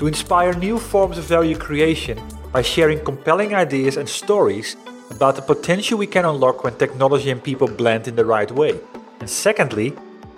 to 0.00 0.06
inspire 0.06 0.54
new 0.54 0.78
forms 0.78 1.18
of 1.18 1.24
value 1.24 1.54
creation 1.54 2.18
by 2.52 2.62
sharing 2.62 3.04
compelling 3.04 3.54
ideas 3.54 3.98
and 3.98 4.08
stories 4.08 4.74
about 5.10 5.36
the 5.36 5.42
potential 5.42 5.98
we 5.98 6.06
can 6.06 6.24
unlock 6.24 6.64
when 6.64 6.74
technology 6.78 7.28
and 7.28 7.44
people 7.44 7.68
blend 7.68 8.08
in 8.08 8.16
the 8.16 8.24
right 8.24 8.50
way. 8.50 8.80
And 9.20 9.28
secondly, 9.28 9.92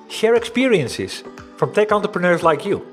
share 0.08 0.34
experiences 0.34 1.22
from 1.56 1.72
tech 1.72 1.92
entrepreneurs 1.92 2.42
like 2.42 2.66
you 2.66 2.84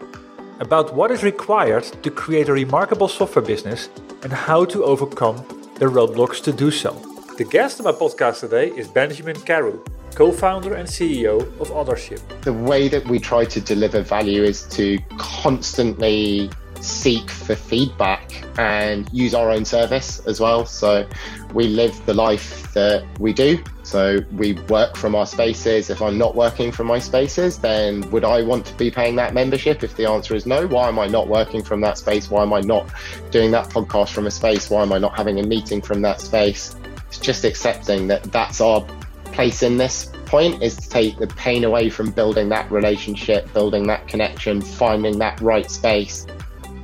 about 0.60 0.94
what 0.94 1.10
is 1.10 1.24
required 1.24 1.86
to 2.04 2.12
create 2.12 2.50
a 2.50 2.54
remarkable 2.54 3.08
software 3.08 3.44
business 3.44 3.90
and 4.22 4.32
how 4.32 4.64
to 4.66 4.84
overcome 4.84 5.38
the 5.80 5.88
roadblocks 5.88 6.40
to 6.44 6.54
do 6.54 6.70
so. 6.70 7.09
The 7.40 7.46
guest 7.46 7.80
of 7.80 7.86
my 7.86 7.94
podcast 7.94 8.42
today 8.42 8.68
is 8.72 8.90
Benjamin 8.90 9.40
Carew, 9.40 9.82
co 10.14 10.30
founder 10.30 10.74
and 10.74 10.86
CEO 10.86 11.40
of 11.62 11.70
Othership. 11.70 12.20
The 12.42 12.52
way 12.52 12.90
that 12.90 13.08
we 13.08 13.18
try 13.18 13.46
to 13.46 13.62
deliver 13.62 14.02
value 14.02 14.44
is 14.44 14.64
to 14.72 14.98
constantly 15.18 16.50
seek 16.82 17.30
for 17.32 17.56
feedback 17.56 18.44
and 18.60 19.10
use 19.14 19.34
our 19.34 19.52
own 19.52 19.64
service 19.64 20.20
as 20.28 20.42
well. 20.42 20.66
So 20.66 21.08
we 21.54 21.70
live 21.70 22.06
the 22.06 22.14
life 22.14 22.74
that 22.74 23.06
we 23.20 23.32
do. 23.32 23.64
So 23.84 24.20
we 24.34 24.54
work 24.68 24.98
from 24.98 25.16
our 25.16 25.26
spaces. 25.26 25.90
If 25.90 26.02
I'm 26.02 26.18
not 26.18 26.36
working 26.36 26.74
from 26.74 26.88
my 26.88 27.00
spaces, 27.00 27.58
then 27.60 28.02
would 28.12 28.26
I 28.26 28.42
want 28.42 28.66
to 28.66 28.74
be 28.74 28.92
paying 28.92 29.16
that 29.16 29.34
membership? 29.34 29.82
If 29.82 29.96
the 29.96 30.06
answer 30.10 30.36
is 30.36 30.46
no, 30.46 30.68
why 30.68 30.90
am 30.90 31.00
I 31.00 31.08
not 31.08 31.30
working 31.30 31.64
from 31.64 31.80
that 31.82 31.98
space? 31.98 32.30
Why 32.30 32.42
am 32.42 32.52
I 32.52 32.60
not 32.60 32.90
doing 33.32 33.52
that 33.52 33.70
podcast 33.70 34.10
from 34.10 34.28
a 34.28 34.32
space? 34.32 34.70
Why 34.70 34.82
am 34.82 34.92
I 34.92 34.98
not 34.98 35.16
having 35.16 35.40
a 35.40 35.44
meeting 35.44 35.82
from 35.82 36.02
that 36.02 36.20
space? 36.20 36.76
Just 37.20 37.46
accepting 37.46 38.08
that 38.08 38.24
that's 38.24 38.62
our 38.62 38.86
place 39.26 39.64
in 39.64 39.78
this 39.78 40.12
point 40.26 40.62
is 40.62 40.76
to 40.76 40.90
take 40.90 41.18
the 41.18 41.28
pain 41.28 41.64
away 41.64 41.90
from 41.90 42.12
building 42.12 42.50
that 42.50 42.72
relationship, 42.72 43.52
building 43.54 43.88
that 43.88 44.08
connection, 44.08 44.62
finding 44.62 45.20
that 45.20 45.40
right 45.42 45.70
space 45.70 46.26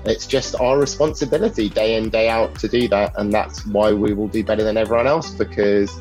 it's 0.06 0.28
just 0.28 0.56
our 0.60 0.80
responsibility 0.80 1.70
day 1.70 1.96
in, 1.96 2.10
day 2.10 2.30
out 2.30 2.56
to 2.60 2.68
do 2.68 2.88
that. 2.90 3.14
And 3.18 3.34
that's 3.34 3.66
why 3.66 3.92
we 3.92 4.14
will 4.14 4.28
do 4.28 4.44
better 4.44 4.64
than 4.64 4.78
everyone 4.78 5.08
else 5.08 5.32
because 5.32 5.98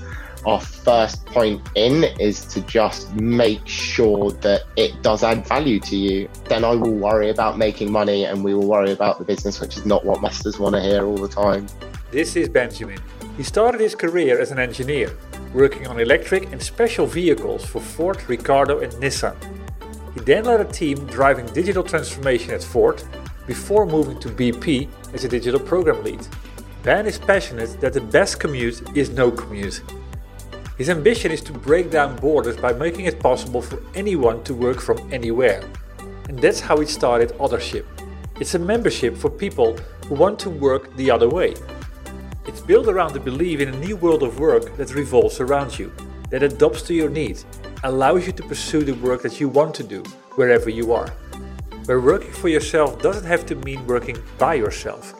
our 0.47 0.61
first 0.61 1.25
point 1.25 1.67
in 1.75 2.05
is 2.21 2.44
to 2.47 2.61
just 2.62 3.15
make 3.15 3.67
sure 3.67 4.31
that 4.33 4.65
it 4.77 5.03
does 5.03 5.23
add 5.23 5.47
value 5.47 5.81
to 5.81 5.97
you. 5.97 6.28
Then 6.49 6.65
I 6.65 6.75
will 6.75 6.94
worry 6.94 7.31
about 7.31 7.56
making 7.56 7.91
money 7.91 8.25
and 8.25 8.44
we 8.44 8.55
will 8.55 8.69
worry 8.69 8.93
about 8.93 9.19
the 9.19 9.25
business, 9.25 9.61
which 9.61 9.77
is 9.77 9.87
not 9.87 10.05
what 10.05 10.21
masters 10.21 10.59
want 10.59 10.75
to 10.75 10.83
hear 10.83 11.06
all 11.06 11.17
the 11.17 11.28
time. 11.28 11.67
This 12.11 12.37
is 12.37 12.49
Benjamin. 12.49 13.00
He 13.37 13.43
started 13.43 13.81
his 13.81 13.97
career 13.97 14.41
as 14.41 14.53
an 14.53 14.61
engineer, 14.61 15.17
working 15.53 15.89
on 15.89 15.99
electric 15.99 16.53
and 16.53 16.62
special 16.62 17.05
vehicles 17.05 17.67
for 17.67 17.81
Ford, 17.81 18.22
Ricardo, 18.28 18.78
and 18.78 18.93
Nissan. 18.95 19.34
He 20.15 20.21
then 20.21 20.45
led 20.45 20.61
a 20.61 20.65
team 20.65 21.05
driving 21.06 21.47
digital 21.47 21.83
transformation 21.83 22.55
at 22.55 22.62
Ford 22.62 23.03
before 23.49 23.87
moving 23.87 24.21
to 24.21 24.28
BP 24.28 24.89
as 25.12 25.25
a 25.25 25.28
digital 25.28 25.59
program 25.59 26.05
lead. 26.05 26.25
Ben 26.84 27.06
is 27.06 27.19
passionate 27.19 27.81
that 27.81 27.93
the 27.93 28.00
best 28.00 28.39
commute 28.39 28.97
is 28.97 29.11
no 29.11 29.33
commute. 29.33 29.83
His 30.78 30.89
ambition 30.89 31.33
is 31.33 31.41
to 31.43 31.53
break 31.53 31.91
down 31.91 32.15
borders 32.17 32.56
by 32.56 32.73
making 32.73 33.06
it 33.06 33.19
possible 33.19 33.62
for 33.62 33.83
anyone 33.97 34.44
to 34.44 34.55
work 34.55 34.81
from 34.81 35.12
anywhere. 35.12 35.65
And 36.28 36.39
that's 36.39 36.61
how 36.61 36.77
it 36.77 36.89
started 36.89 37.31
Othership. 37.39 37.84
It's 38.39 38.55
a 38.55 38.59
membership 38.61 39.17
for 39.17 39.28
people 39.28 39.77
who 40.06 40.15
want 40.15 40.39
to 40.41 40.50
work 40.50 40.94
the 40.97 41.11
other 41.11 41.28
way. 41.28 41.55
It's 42.47 42.60
built 42.60 42.88
around 42.88 43.12
the 43.12 43.21
belief 43.21 43.60
in 43.60 43.69
a 43.69 43.78
new 43.78 43.97
world 43.97 44.22
of 44.22 44.38
work 44.38 44.77
that 44.77 44.94
revolves 44.94 45.41
around 45.41 45.78
you, 45.78 45.93
that 46.31 46.43
adapts 46.43 46.82
to 46.82 46.94
your 46.94 47.10
needs, 47.10 47.47
allows 47.82 48.27
you 48.27 48.32
to 48.32 48.43
pursue 48.43 48.84
the 48.84 48.94
work 48.94 49.22
that 49.22 49.41
you 49.41 49.49
want 49.49 49.75
to 49.77 49.82
do 49.82 50.03
wherever 50.37 50.71
you 50.71 50.93
are 50.93 51.12
where 51.87 52.00
working 52.00 52.32
for 52.32 52.49
yourself 52.49 53.00
doesn't 53.03 53.27
have 53.27 53.44
to 53.47 53.55
mean 53.56 53.87
working 53.87 54.16
by 54.38 54.55
yourself, 54.55 55.15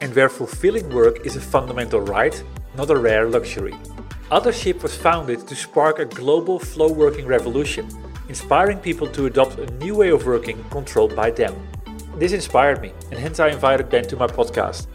and 0.00 0.14
where 0.14 0.28
fulfilling 0.28 0.88
work 0.90 1.26
is 1.26 1.36
a 1.36 1.40
fundamental 1.40 2.00
right, 2.00 2.42
not 2.76 2.90
a 2.90 2.96
rare 2.96 3.28
luxury. 3.28 3.74
Othership 4.30 4.82
was 4.82 4.96
founded 4.96 5.46
to 5.46 5.54
spark 5.54 5.98
a 5.98 6.04
global 6.06 6.58
flow 6.58 6.90
working 6.90 7.26
revolution, 7.26 7.88
inspiring 8.28 8.78
people 8.78 9.06
to 9.08 9.26
adopt 9.26 9.58
a 9.58 9.70
new 9.76 9.96
way 9.96 10.08
of 10.10 10.26
working 10.26 10.62
controlled 10.70 11.14
by 11.14 11.30
them. 11.30 11.54
This 12.16 12.32
inspired 12.32 12.80
me, 12.80 12.92
and 13.10 13.20
hence 13.20 13.38
I 13.38 13.48
invited 13.48 13.90
Ben 13.90 14.04
to 14.08 14.16
my 14.16 14.26
podcast. 14.26 14.86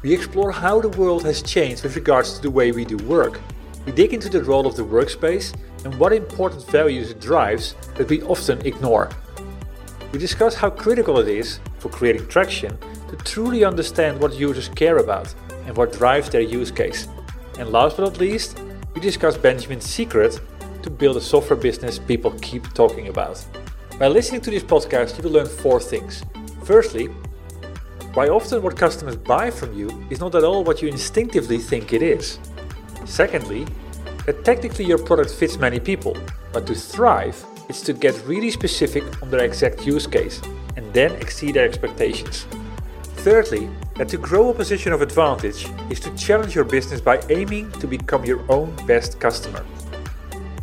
We 0.00 0.14
explore 0.14 0.52
how 0.52 0.80
the 0.80 0.90
world 0.90 1.24
has 1.24 1.42
changed 1.42 1.82
with 1.82 1.96
regards 1.96 2.34
to 2.34 2.42
the 2.42 2.50
way 2.50 2.70
we 2.70 2.84
do 2.84 2.96
work. 2.98 3.40
We 3.84 3.90
dig 3.90 4.14
into 4.14 4.28
the 4.28 4.44
role 4.44 4.64
of 4.64 4.76
the 4.76 4.84
workspace 4.84 5.52
and 5.84 5.92
what 5.98 6.12
important 6.12 6.64
values 6.70 7.10
it 7.10 7.20
drives 7.20 7.74
that 7.96 8.08
we 8.08 8.22
often 8.22 8.64
ignore. 8.64 9.10
We 10.12 10.20
discuss 10.20 10.54
how 10.54 10.70
critical 10.70 11.18
it 11.18 11.26
is 11.26 11.58
for 11.80 11.88
creating 11.88 12.28
traction 12.28 12.78
to 13.08 13.16
truly 13.24 13.64
understand 13.64 14.20
what 14.20 14.38
users 14.38 14.68
care 14.68 14.98
about 14.98 15.34
and 15.66 15.76
what 15.76 15.92
drives 15.92 16.30
their 16.30 16.42
use 16.42 16.70
case. 16.70 17.08
And 17.58 17.70
last 17.70 17.96
but 17.96 18.04
not 18.04 18.20
least, 18.20 18.60
we 18.94 19.00
discuss 19.00 19.36
Benjamin's 19.36 19.84
secret 19.84 20.40
to 20.82 20.90
build 20.90 21.16
a 21.16 21.20
software 21.20 21.58
business 21.58 21.98
people 21.98 22.30
keep 22.40 22.72
talking 22.72 23.08
about. 23.08 23.44
By 23.98 24.06
listening 24.06 24.42
to 24.42 24.50
this 24.52 24.62
podcast, 24.62 25.16
you 25.16 25.24
will 25.24 25.32
learn 25.32 25.48
four 25.48 25.80
things. 25.80 26.22
Firstly, 26.62 27.08
why 28.18 28.26
often 28.26 28.60
what 28.60 28.76
customers 28.76 29.14
buy 29.14 29.48
from 29.48 29.72
you 29.78 29.88
is 30.10 30.18
not 30.18 30.34
at 30.34 30.42
all 30.42 30.64
what 30.64 30.82
you 30.82 30.88
instinctively 30.88 31.56
think 31.56 31.92
it 31.92 32.02
is. 32.02 32.40
Secondly, 33.04 33.64
that 34.26 34.44
technically 34.44 34.84
your 34.84 34.98
product 34.98 35.30
fits 35.30 35.56
many 35.56 35.78
people, 35.78 36.16
but 36.52 36.66
to 36.66 36.74
thrive, 36.74 37.36
it's 37.68 37.80
to 37.80 37.92
get 37.92 38.20
really 38.26 38.50
specific 38.50 39.04
on 39.22 39.30
their 39.30 39.44
exact 39.44 39.86
use 39.86 40.08
case 40.08 40.42
and 40.76 40.92
then 40.92 41.12
exceed 41.22 41.54
their 41.54 41.64
expectations. 41.64 42.48
Thirdly, 43.22 43.70
that 43.94 44.08
to 44.08 44.16
grow 44.18 44.50
a 44.50 44.54
position 44.54 44.92
of 44.92 45.00
advantage 45.00 45.68
is 45.88 46.00
to 46.00 46.10
challenge 46.16 46.56
your 46.56 46.64
business 46.64 47.00
by 47.00 47.22
aiming 47.30 47.70
to 47.78 47.86
become 47.86 48.24
your 48.24 48.44
own 48.50 48.74
best 48.84 49.20
customer. 49.20 49.64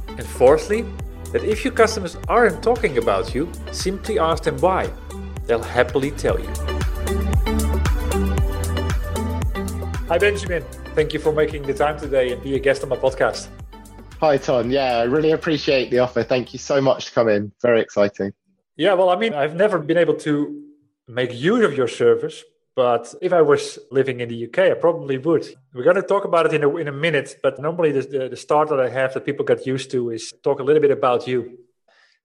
And 0.10 0.26
fourthly, 0.26 0.82
that 1.32 1.46
if 1.46 1.64
your 1.64 1.74
customers 1.74 2.18
aren't 2.28 2.62
talking 2.62 2.98
about 2.98 3.34
you, 3.34 3.50
simply 3.72 4.20
ask 4.20 4.44
them 4.44 4.58
why. 4.58 4.92
They'll 5.48 5.64
happily 5.64 6.12
tell 6.12 6.38
you. 6.38 6.52
Hi, 10.08 10.20
Benjamin. 10.20 10.64
Thank 10.94 11.14
you 11.14 11.20
for 11.20 11.34
making 11.34 11.64
the 11.64 11.74
time 11.74 11.98
today 11.98 12.32
and 12.32 12.40
be 12.40 12.54
a 12.54 12.60
guest 12.60 12.84
on 12.84 12.90
my 12.90 12.96
podcast. 12.96 13.48
Hi, 14.20 14.38
Ton. 14.38 14.70
Yeah, 14.70 14.98
I 14.98 15.04
really 15.06 15.32
appreciate 15.32 15.90
the 15.90 15.98
offer. 15.98 16.22
Thank 16.22 16.54
you 16.54 16.60
so 16.60 16.80
much 16.80 17.06
to 17.06 17.12
come 17.12 17.28
in. 17.28 17.52
Very 17.60 17.82
exciting. 17.82 18.32
Yeah, 18.78 18.94
well, 18.94 19.10
I 19.10 19.16
mean, 19.16 19.34
I've 19.34 19.56
never 19.56 19.80
been 19.80 19.98
able 19.98 20.14
to 20.18 20.62
make 21.08 21.34
use 21.34 21.66
of 21.66 21.76
your 21.76 21.88
service, 21.88 22.44
but 22.76 23.16
if 23.20 23.34
I 23.34 23.42
was 23.42 23.80
living 23.90 24.20
in 24.20 24.30
the 24.30 24.46
UK, 24.46 24.60
I 24.60 24.74
probably 24.76 25.18
would. 25.18 25.48
We're 25.74 25.84
going 25.84 25.96
to 25.96 26.04
talk 26.04 26.24
about 26.24 26.46
it 26.46 26.54
in 26.54 26.64
a, 26.64 26.76
in 26.76 26.88
a 26.88 26.92
minute, 26.92 27.40
but 27.42 27.60
normally 27.60 27.92
the, 27.92 28.02
the, 28.02 28.30
the 28.30 28.38
start 28.38 28.70
that 28.70 28.80
I 28.80 28.90
have 28.90 29.16
that 29.16 29.26
people 29.26 29.44
get 29.44 29.66
used 29.66 29.90
to 29.90 30.12
is 30.12 30.32
talk 30.44 30.60
a 30.60 30.64
little 30.64 30.84
bit 30.84 30.92
about 30.92 31.28
you. 31.28 31.58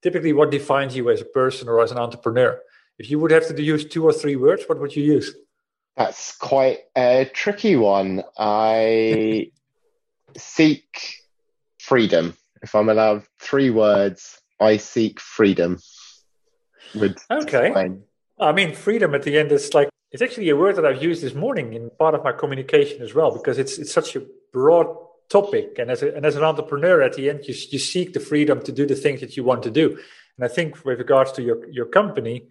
Typically, 0.03 0.35
what 0.35 0.51
defines 0.51 0.95
you 0.95 1.09
as 1.09 1.23
a 1.23 1.25
person 1.25 1.67
or 1.67 1.83
as 1.83 1.93
an 1.93 1.99
entrepreneur? 1.99 2.61
If 2.99 3.11
you 3.11 3.19
would 3.21 3.31
have 3.31 3.49
to 3.49 3.63
use 3.63 3.87
two 3.87 4.05
or 4.05 4.13
three 4.13 4.37
words, 4.37 4.65
what 4.67 4.79
would 4.79 4.95
you 4.95 5.03
use? 5.03 5.35
That's 5.97 6.37
quite 6.37 6.81
a 6.97 7.29
tricky 7.33 7.77
one. 7.77 8.23
I 8.39 9.51
seek 10.37 11.15
freedom. 11.79 12.35
If 12.63 12.75
I'm 12.75 12.89
allowed 12.89 13.25
three 13.39 13.71
words, 13.71 14.41
I 14.61 14.77
seek 14.77 15.21
freedom. 15.21 15.79
Okay. 17.31 17.91
I 18.39 18.53
mean, 18.53 18.75
freedom 18.75 19.15
at 19.15 19.23
the 19.23 19.39
end 19.39 19.53
is 19.53 19.75
like 19.75 19.89
it's 20.13 20.23
actually 20.23 20.49
a 20.49 20.57
word 20.57 20.77
that 20.77 20.85
I've 20.85 21.03
used 21.03 21.23
this 21.23 21.35
morning 21.35 21.75
in 21.75 21.91
part 21.91 22.15
of 22.15 22.25
my 22.25 22.33
communication 22.33 23.03
as 23.03 23.15
well 23.15 23.31
because 23.31 23.59
it's 23.59 23.79
it's 23.79 23.93
such 23.93 24.17
a 24.17 24.23
broad 24.53 24.89
topic, 25.29 25.79
and 25.79 25.91
as 25.91 26.03
a, 26.03 26.15
and 26.15 26.27
as 26.27 26.37
an 26.37 26.43
entrepreneur, 26.43 27.03
at 27.03 27.15
the 27.15 27.31
end, 27.31 27.47
you 27.47 27.55
you 27.71 27.79
seek 27.79 28.13
the 28.13 28.21
freedom 28.21 28.61
to 28.63 28.73
do 28.73 28.87
the 28.87 28.97
things 28.97 29.21
that 29.21 29.37
you 29.37 29.45
want 29.45 29.63
to 29.63 29.71
do. 29.71 29.99
And 30.37 30.45
I 30.45 30.49
think 30.49 30.85
with 30.85 30.99
regards 30.99 31.33
to 31.33 31.43
your 31.43 31.69
your 31.71 31.87
company, 31.87 32.49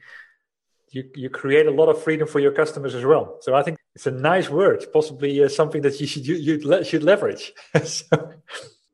you 0.91 1.09
you 1.15 1.29
create 1.29 1.67
a 1.67 1.71
lot 1.71 1.89
of 1.89 2.01
freedom 2.01 2.27
for 2.27 2.39
your 2.39 2.51
customers 2.51 2.95
as 2.95 3.05
well. 3.05 3.37
So 3.41 3.55
I 3.55 3.63
think 3.63 3.77
it's 3.95 4.07
a 4.07 4.11
nice 4.11 4.49
word, 4.49 4.85
possibly 4.93 5.43
uh, 5.43 5.49
something 5.49 5.81
that 5.81 5.99
you 5.99 6.07
should 6.07 6.25
you, 6.27 6.35
you 6.35 6.83
should 6.83 7.03
leverage. 7.03 7.53
so, 7.83 8.33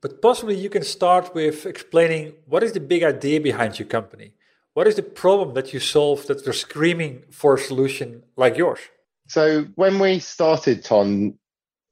but 0.01 0.21
possibly 0.21 0.55
you 0.55 0.69
can 0.69 0.83
start 0.83 1.33
with 1.33 1.65
explaining 1.65 2.33
what 2.45 2.63
is 2.63 2.73
the 2.73 2.79
big 2.79 3.03
idea 3.03 3.39
behind 3.39 3.79
your 3.79 3.87
company. 3.87 4.33
What 4.73 4.87
is 4.87 4.95
the 4.95 5.03
problem 5.03 5.53
that 5.53 5.73
you 5.73 5.79
solve 5.79 6.27
that 6.27 6.43
they're 6.43 6.53
screaming 6.53 7.23
for 7.31 7.55
a 7.55 7.59
solution 7.59 8.23
like 8.35 8.57
yours? 8.57 8.79
So 9.27 9.65
when 9.75 9.99
we 9.99 10.19
started, 10.19 10.83
Ton, 10.83 11.35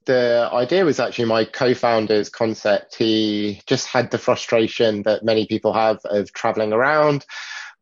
the 0.05 0.49
idea 0.51 0.83
was 0.83 0.99
actually 0.99 1.25
my 1.25 1.45
co-founder's 1.45 2.29
concept. 2.29 2.95
He 2.95 3.61
just 3.67 3.87
had 3.87 4.11
the 4.11 4.17
frustration 4.17 5.03
that 5.03 5.23
many 5.23 5.47
people 5.47 5.73
have 5.73 5.99
of 6.05 6.33
traveling 6.33 6.73
around 6.73 7.25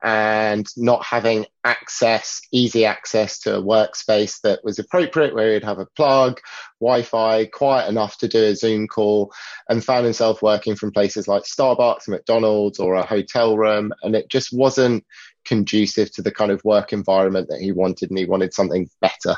and 0.04 0.68
not 0.78 1.06
having 1.06 1.46
access, 1.64 2.42
easy 2.52 2.86
access 2.86 3.40
to 3.40 3.56
a 3.56 3.62
workspace 3.62 4.42
that 4.42 4.64
was 4.64 4.80
appropriate, 4.80 5.36
where 5.36 5.54
he'd 5.54 5.64
have 5.64 5.80
a 5.80 5.86
plug, 5.96 6.40
Wi 6.80 7.04
Fi, 7.04 7.46
quiet 7.46 7.88
enough 7.88 8.18
to 8.18 8.28
do 8.28 8.44
a 8.44 8.56
Zoom 8.56 8.88
call, 8.88 9.32
and 9.70 9.84
found 9.84 10.06
himself 10.06 10.42
working 10.42 10.76
from 10.76 10.92
places 10.92 11.28
like 11.28 11.44
Starbucks, 11.44 12.08
McDonald's, 12.08 12.80
or 12.80 12.96
a 12.96 13.06
hotel 13.06 13.58
room. 13.58 13.94
And 14.02 14.16
it 14.16 14.30
just 14.30 14.52
wasn't 14.52 15.06
conducive 15.46 16.12
to 16.14 16.22
the 16.22 16.32
kind 16.32 16.52
of 16.52 16.64
work 16.64 16.94
environment 16.94 17.50
that 17.50 17.62
he 17.62 17.72
wanted, 17.72 18.10
and 18.10 18.18
he 18.18 18.26
wanted 18.26 18.54
something 18.54 18.90
better. 19.02 19.38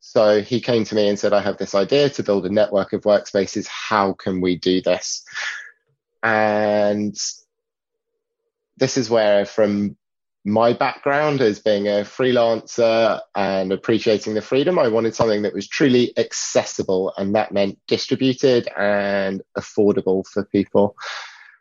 So 0.00 0.42
he 0.42 0.60
came 0.60 0.84
to 0.84 0.94
me 0.94 1.08
and 1.08 1.18
said, 1.18 1.32
I 1.32 1.40
have 1.40 1.58
this 1.58 1.74
idea 1.74 2.08
to 2.10 2.22
build 2.22 2.46
a 2.46 2.50
network 2.50 2.92
of 2.92 3.02
workspaces. 3.02 3.66
How 3.66 4.12
can 4.12 4.40
we 4.40 4.56
do 4.56 4.80
this? 4.80 5.24
And 6.22 7.16
this 8.76 8.96
is 8.96 9.10
where, 9.10 9.44
from 9.44 9.96
my 10.44 10.74
background 10.74 11.40
as 11.40 11.58
being 11.58 11.88
a 11.88 12.02
freelancer 12.02 13.18
and 13.34 13.72
appreciating 13.72 14.34
the 14.34 14.42
freedom, 14.42 14.78
I 14.78 14.88
wanted 14.88 15.14
something 15.14 15.42
that 15.42 15.54
was 15.54 15.68
truly 15.68 16.12
accessible, 16.18 17.12
and 17.16 17.34
that 17.34 17.52
meant 17.52 17.78
distributed 17.88 18.68
and 18.76 19.42
affordable 19.56 20.26
for 20.26 20.44
people. 20.44 20.96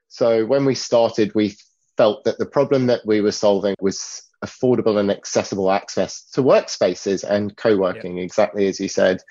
So 0.10 0.46
when 0.46 0.66
we 0.66 0.76
started, 0.76 1.34
we 1.34 1.56
felt 1.98 2.24
that 2.26 2.40
the 2.40 2.46
problem 2.46 2.88
that 2.88 3.06
we 3.06 3.22
were 3.22 3.32
solving 3.32 3.76
was 3.80 4.24
affordable 4.44 5.00
and 5.00 5.10
accessible 5.10 5.72
access 5.72 6.30
to 6.32 6.44
workspaces 6.44 7.24
and 7.24 7.56
co-working, 7.56 8.18
yeah. 8.18 8.24
exactly 8.24 8.68
as 8.68 8.80
you 8.80 8.90
said. 8.90 9.22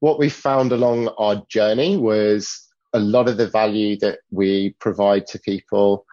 What 0.00 0.18
we 0.18 0.28
found 0.28 0.72
along 0.72 1.08
our 1.18 1.42
journey 1.48 1.96
was 1.96 2.66
a 2.92 2.98
lot 2.98 3.28
of 3.28 3.36
the 3.36 3.48
value 3.48 3.98
that 3.98 4.18
we 4.30 4.74
provide 4.80 5.26
to 5.28 5.38
people 5.38 6.06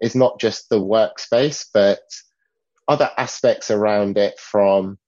is 0.00 0.14
not 0.14 0.40
just 0.40 0.68
the 0.68 0.80
workspace, 0.80 1.66
but 1.72 2.00
other 2.86 3.10
aspects 3.16 3.70
around 3.70 4.16
it 4.16 4.38
from 4.38 4.98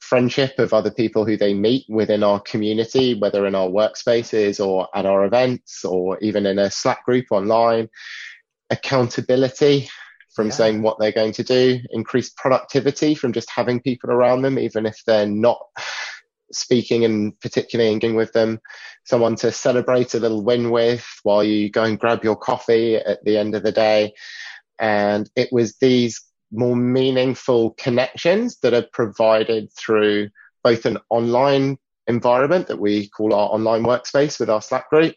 friendship 0.00 0.58
of 0.58 0.72
other 0.72 0.90
people 0.90 1.26
who 1.26 1.36
they 1.36 1.52
meet 1.52 1.84
within 1.88 2.22
our 2.22 2.40
community, 2.40 3.18
whether 3.18 3.46
in 3.46 3.54
our 3.54 3.68
workspaces 3.68 4.64
or 4.64 4.88
at 4.94 5.04
our 5.04 5.24
events 5.24 5.84
or 5.84 6.18
even 6.20 6.46
in 6.46 6.58
a 6.58 6.70
Slack 6.70 7.04
group 7.04 7.26
online, 7.30 7.88
accountability 8.70 9.88
from 10.34 10.46
yeah. 10.46 10.52
saying 10.52 10.82
what 10.82 10.98
they're 10.98 11.12
going 11.12 11.32
to 11.32 11.42
do, 11.42 11.80
increased 11.90 12.36
productivity 12.36 13.14
from 13.14 13.32
just 13.32 13.50
having 13.50 13.80
people 13.80 14.10
around 14.10 14.42
them, 14.42 14.58
even 14.58 14.86
if 14.86 15.02
they're 15.04 15.26
not 15.26 15.60
speaking 16.52 17.04
and 17.04 17.38
particularly 17.40 17.92
engaging 17.92 18.16
with 18.16 18.32
them, 18.32 18.60
someone 19.04 19.36
to 19.36 19.52
celebrate 19.52 20.14
a 20.14 20.20
little 20.20 20.42
win 20.42 20.70
with 20.70 21.06
while 21.22 21.44
you 21.44 21.70
go 21.70 21.84
and 21.84 21.98
grab 21.98 22.24
your 22.24 22.36
coffee 22.36 22.96
at 22.96 23.24
the 23.24 23.36
end 23.36 23.54
of 23.54 23.62
the 23.62 23.72
day. 23.72 24.12
And 24.78 25.28
it 25.36 25.48
was 25.52 25.76
these 25.76 26.22
more 26.50 26.76
meaningful 26.76 27.72
connections 27.72 28.58
that 28.60 28.74
are 28.74 28.86
provided 28.92 29.72
through 29.72 30.28
both 30.64 30.86
an 30.86 30.98
online 31.10 31.78
environment 32.06 32.68
that 32.68 32.80
we 32.80 33.08
call 33.08 33.34
our 33.34 33.50
online 33.50 33.82
workspace 33.82 34.40
with 34.40 34.48
our 34.48 34.62
Slack 34.62 34.88
group 34.88 35.14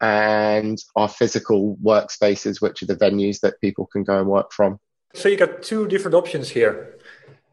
and 0.00 0.78
our 0.96 1.08
physical 1.08 1.76
workspaces, 1.82 2.60
which 2.60 2.82
are 2.82 2.86
the 2.86 2.96
venues 2.96 3.40
that 3.40 3.60
people 3.60 3.86
can 3.86 4.04
go 4.04 4.18
and 4.18 4.28
work 4.28 4.52
from. 4.52 4.78
So 5.14 5.28
you 5.28 5.36
got 5.36 5.62
two 5.62 5.88
different 5.88 6.14
options 6.14 6.50
here. 6.50 6.96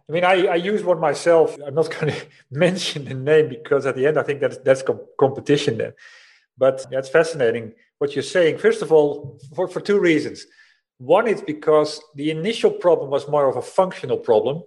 I 0.10 0.14
mean, 0.14 0.24
I, 0.24 0.46
I 0.46 0.56
use 0.56 0.84
one 0.84 1.00
myself. 1.00 1.58
I'm 1.66 1.76
not 1.76 1.92
going 2.00 2.14
to 2.14 2.26
mention 2.52 3.06
the 3.06 3.14
name 3.14 3.50
because 3.50 3.86
at 3.86 3.96
the 3.96 4.08
end, 4.08 4.18
I 4.18 4.24
think 4.24 4.40
that's 4.40 4.58
that's 4.58 4.84
competition 5.20 5.78
then. 5.78 5.94
But 6.58 6.86
that's 6.90 7.10
fascinating 7.10 7.74
what 8.00 8.16
you're 8.16 8.24
saying. 8.24 8.58
First 8.58 8.82
of 8.82 8.92
all, 8.92 9.40
for, 9.56 9.68
for 9.68 9.82
two 9.82 10.00
reasons. 10.00 10.46
One 11.00 11.28
is 11.28 11.42
because 11.42 12.02
the 12.16 12.32
initial 12.32 12.72
problem 12.72 13.12
was 13.12 13.28
more 13.28 13.48
of 13.48 13.56
a 13.56 13.62
functional 13.62 14.18
problem. 14.18 14.64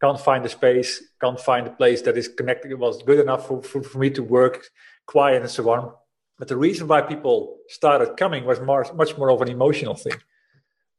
Can't 0.00 0.20
find 0.20 0.44
the 0.44 0.48
space, 0.48 1.02
can't 1.20 1.40
find 1.40 1.66
a 1.66 1.70
place 1.70 2.02
that 2.02 2.16
is 2.16 2.28
connected, 2.28 2.70
it 2.70 2.78
was 2.78 3.02
good 3.02 3.18
enough 3.18 3.48
for, 3.48 3.62
for, 3.62 3.82
for 3.82 3.98
me 3.98 4.10
to 4.10 4.22
work, 4.22 4.66
quiet 5.06 5.42
and 5.42 5.50
so 5.50 5.68
on. 5.70 5.92
But 6.38 6.46
the 6.46 6.56
reason 6.56 6.86
why 6.86 7.00
people 7.00 7.56
started 7.68 8.16
coming 8.16 8.44
was 8.44 8.60
more, 8.60 8.86
much 8.94 9.16
more 9.18 9.30
of 9.30 9.40
an 9.42 9.48
emotional 9.48 9.94
thing 9.94 10.14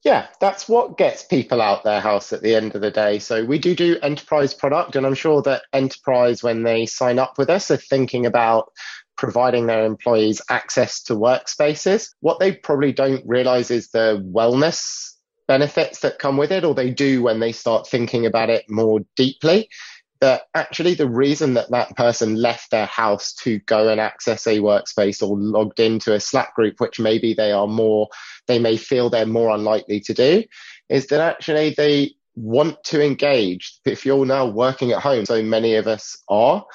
yeah, 0.03 0.27
that's 0.39 0.69
what 0.69 0.97
gets 0.97 1.23
people 1.23 1.61
out 1.61 1.83
their 1.83 2.01
house 2.01 2.31
at 2.31 2.41
the 2.41 2.55
end 2.55 2.75
of 2.75 2.81
the 2.81 2.91
day. 2.91 3.19
So 3.19 3.43
we 3.43 3.57
do 3.57 3.75
do 3.75 3.97
enterprise 4.03 4.53
product, 4.53 4.95
and 4.95 5.05
I'm 5.05 5.15
sure 5.15 5.41
that 5.43 5.63
enterprise, 5.73 6.43
when 6.43 6.63
they 6.63 6.85
sign 6.85 7.17
up 7.17 7.37
with 7.37 7.49
us, 7.49 7.71
are 7.71 7.77
thinking 7.77 8.25
about 8.25 8.71
providing 9.17 9.65
their 9.65 9.85
employees 9.85 10.41
access 10.49 11.01
to 11.03 11.13
workspaces. 11.13 12.09
What 12.19 12.39
they 12.39 12.53
probably 12.53 12.91
don't 12.91 13.23
realize 13.25 13.71
is 13.71 13.89
the 13.89 14.23
wellness 14.31 15.11
benefits 15.47 16.01
that 16.01 16.19
come 16.19 16.37
with 16.37 16.51
it, 16.51 16.63
or 16.63 16.75
they 16.75 16.91
do 16.91 17.23
when 17.23 17.39
they 17.39 17.51
start 17.51 17.87
thinking 17.87 18.25
about 18.25 18.49
it 18.49 18.65
more 18.69 18.99
deeply. 19.15 19.69
That 20.21 20.43
actually 20.53 20.93
the 20.93 21.09
reason 21.09 21.55
that 21.55 21.71
that 21.71 21.95
person 21.97 22.35
left 22.35 22.71
their 22.71 22.85
house 22.85 23.33
to 23.43 23.59
go 23.59 23.89
and 23.89 23.99
access 23.99 24.47
a 24.47 24.59
workspace 24.59 25.21
or 25.21 25.37
logged 25.37 25.79
into 25.79 26.13
a 26.13 26.19
Slack 26.19 26.55
group, 26.55 26.79
which 26.79 26.99
maybe 26.99 27.33
they 27.33 27.51
are 27.51 27.67
more 27.67 28.07
they 28.47 28.59
may 28.59 28.77
feel 28.77 29.09
they're 29.09 29.25
more 29.25 29.49
unlikely 29.53 29.99
to 30.01 30.13
do 30.13 30.43
is 30.89 31.07
that 31.07 31.21
actually 31.21 31.71
they 31.71 32.15
want 32.35 32.83
to 32.85 33.03
engage. 33.03 33.79
If 33.85 34.05
you're 34.05 34.25
now 34.25 34.47
working 34.47 34.91
at 34.91 35.01
home, 35.01 35.25
so 35.25 35.41
many 35.41 35.75
of 35.75 35.87
us 35.87 36.21
are, 36.27 36.65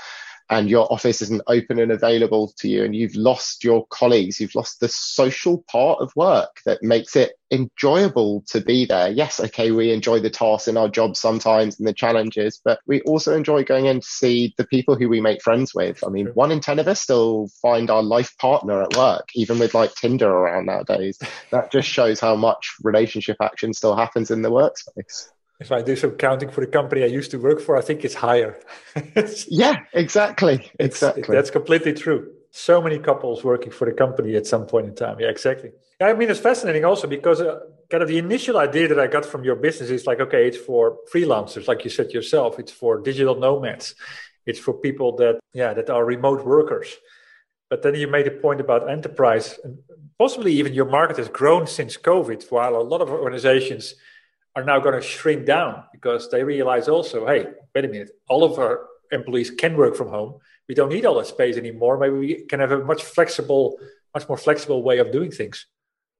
and 0.50 0.68
your 0.68 0.92
office 0.92 1.22
isn't 1.22 1.42
open 1.46 1.78
and 1.78 1.92
available 1.92 2.52
to 2.58 2.68
you 2.68 2.84
and 2.84 2.94
you've 2.94 3.14
lost 3.14 3.62
your 3.64 3.86
colleagues 3.86 4.40
you've 4.40 4.54
lost 4.54 4.80
the 4.80 4.88
social 4.88 5.64
part 5.70 6.00
of 6.00 6.14
work 6.16 6.60
that 6.66 6.82
makes 6.82 7.16
it 7.16 7.32
enjoyable 7.52 8.44
to 8.46 8.60
be 8.60 8.84
there. 8.84 9.10
Yes 9.10 9.40
okay 9.40 9.70
we 9.70 9.92
enjoy 9.92 10.20
the 10.20 10.30
tasks 10.30 10.68
in 10.68 10.76
our 10.76 10.88
jobs 10.88 11.18
sometimes 11.18 11.78
and 11.78 11.88
the 11.88 11.92
challenges 11.92 12.60
but 12.64 12.80
we 12.86 13.00
also 13.02 13.34
enjoy 13.34 13.64
going 13.64 13.86
in 13.86 14.00
to 14.00 14.06
see 14.06 14.54
the 14.56 14.66
people 14.66 14.96
who 14.96 15.08
we 15.08 15.20
make 15.20 15.42
friends 15.42 15.74
with. 15.74 16.02
I 16.04 16.10
mean 16.10 16.26
one 16.34 16.52
in 16.52 16.60
ten 16.60 16.78
of 16.78 16.88
us 16.88 17.00
still 17.00 17.48
find 17.62 17.90
our 17.90 18.02
life 18.02 18.36
partner 18.38 18.82
at 18.82 18.96
work 18.96 19.28
even 19.34 19.58
with 19.58 19.74
like 19.74 19.94
tinder 19.94 20.30
around 20.30 20.66
nowadays. 20.66 21.18
That 21.50 21.72
just 21.72 21.88
shows 21.88 22.20
how 22.20 22.36
much 22.36 22.74
relationship 22.82 23.36
action 23.40 23.72
still 23.72 23.96
happens 23.96 24.30
in 24.30 24.42
the 24.42 24.50
workspace 24.50 25.30
if 25.60 25.70
I 25.70 25.82
do 25.82 25.94
some 25.94 26.12
counting 26.12 26.50
for 26.50 26.62
the 26.62 26.66
company 26.66 27.02
I 27.02 27.06
used 27.06 27.30
to 27.32 27.38
work 27.38 27.60
for, 27.60 27.76
I 27.76 27.82
think 27.82 28.04
it's 28.04 28.14
higher. 28.14 28.58
yeah, 29.48 29.76
exactly. 29.92 30.70
Exactly. 30.78 31.22
that's 31.28 31.50
completely 31.50 31.92
true. 31.92 32.32
So 32.50 32.80
many 32.82 32.98
couples 32.98 33.44
working 33.44 33.70
for 33.70 33.84
the 33.84 33.92
company 33.92 34.34
at 34.36 34.46
some 34.46 34.66
point 34.66 34.86
in 34.86 34.94
time. 34.94 35.20
Yeah, 35.20 35.28
exactly. 35.28 35.70
I 36.00 36.14
mean, 36.14 36.30
it's 36.30 36.40
fascinating 36.40 36.84
also 36.84 37.06
because 37.06 37.42
uh, 37.42 37.60
kind 37.90 38.02
of 38.02 38.08
the 38.08 38.18
initial 38.18 38.56
idea 38.56 38.88
that 38.88 38.98
I 38.98 39.06
got 39.06 39.26
from 39.26 39.44
your 39.44 39.54
business 39.54 39.90
is 39.90 40.06
like, 40.06 40.18
okay, 40.18 40.48
it's 40.48 40.56
for 40.56 40.96
freelancers, 41.12 41.68
like 41.68 41.84
you 41.84 41.90
said 41.90 42.10
yourself. 42.10 42.58
It's 42.58 42.72
for 42.72 42.98
digital 42.98 43.36
nomads. 43.38 43.94
It's 44.46 44.58
for 44.58 44.72
people 44.72 45.14
that, 45.16 45.38
yeah, 45.52 45.74
that 45.74 45.90
are 45.90 46.04
remote 46.04 46.44
workers. 46.44 46.96
But 47.68 47.82
then 47.82 47.94
you 47.94 48.08
made 48.08 48.26
a 48.26 48.32
point 48.32 48.60
about 48.60 48.90
enterprise, 48.90 49.60
and 49.62 49.78
possibly 50.18 50.52
even 50.54 50.74
your 50.74 50.86
market 50.86 51.18
has 51.18 51.28
grown 51.28 51.66
since 51.66 51.96
COVID, 51.96 52.50
while 52.50 52.74
a 52.74 52.82
lot 52.82 53.02
of 53.02 53.10
organizations 53.10 53.94
are 54.56 54.64
now 54.64 54.80
going 54.80 54.94
to 54.94 55.06
shrink 55.06 55.46
down 55.46 55.84
because 55.92 56.30
they 56.30 56.42
realize 56.42 56.88
also, 56.88 57.26
hey, 57.26 57.46
wait 57.74 57.84
a 57.84 57.88
minute, 57.88 58.10
all 58.28 58.44
of 58.44 58.58
our 58.58 58.86
employees 59.12 59.50
can 59.50 59.76
work 59.76 59.96
from 59.96 60.08
home. 60.08 60.38
We 60.68 60.74
don't 60.74 60.90
need 60.90 61.06
all 61.06 61.16
that 61.16 61.26
space 61.26 61.56
anymore. 61.56 61.98
Maybe 61.98 62.16
we 62.16 62.44
can 62.46 62.60
have 62.60 62.72
a 62.72 62.78
much 62.78 63.02
flexible, 63.02 63.78
much 64.14 64.28
more 64.28 64.38
flexible 64.38 64.82
way 64.82 64.98
of 64.98 65.12
doing 65.12 65.30
things. 65.30 65.66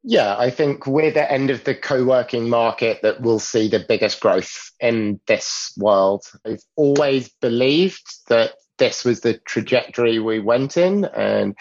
Yeah, 0.03 0.37
I 0.39 0.51
think 0.51 0.87
we're 0.87 1.11
the 1.11 1.31
end 1.31 1.51
of 1.51 1.65
the 1.65 1.75
co-working 1.75 2.49
market 2.49 3.01
that 3.03 3.21
will 3.21 3.39
see 3.39 3.69
the 3.69 3.85
biggest 3.87 4.21
growth 4.21 4.71
in 4.81 5.21
this 5.27 5.75
world. 5.77 6.25
I've 6.47 6.63
always 6.77 7.29
believed 7.41 8.07
that 8.29 8.53
this 8.79 9.05
was 9.05 9.21
the 9.21 9.35
trajectory 9.39 10.19
we 10.19 10.41
went 10.41 10.79
in 10.79 11.05
and 11.05 11.55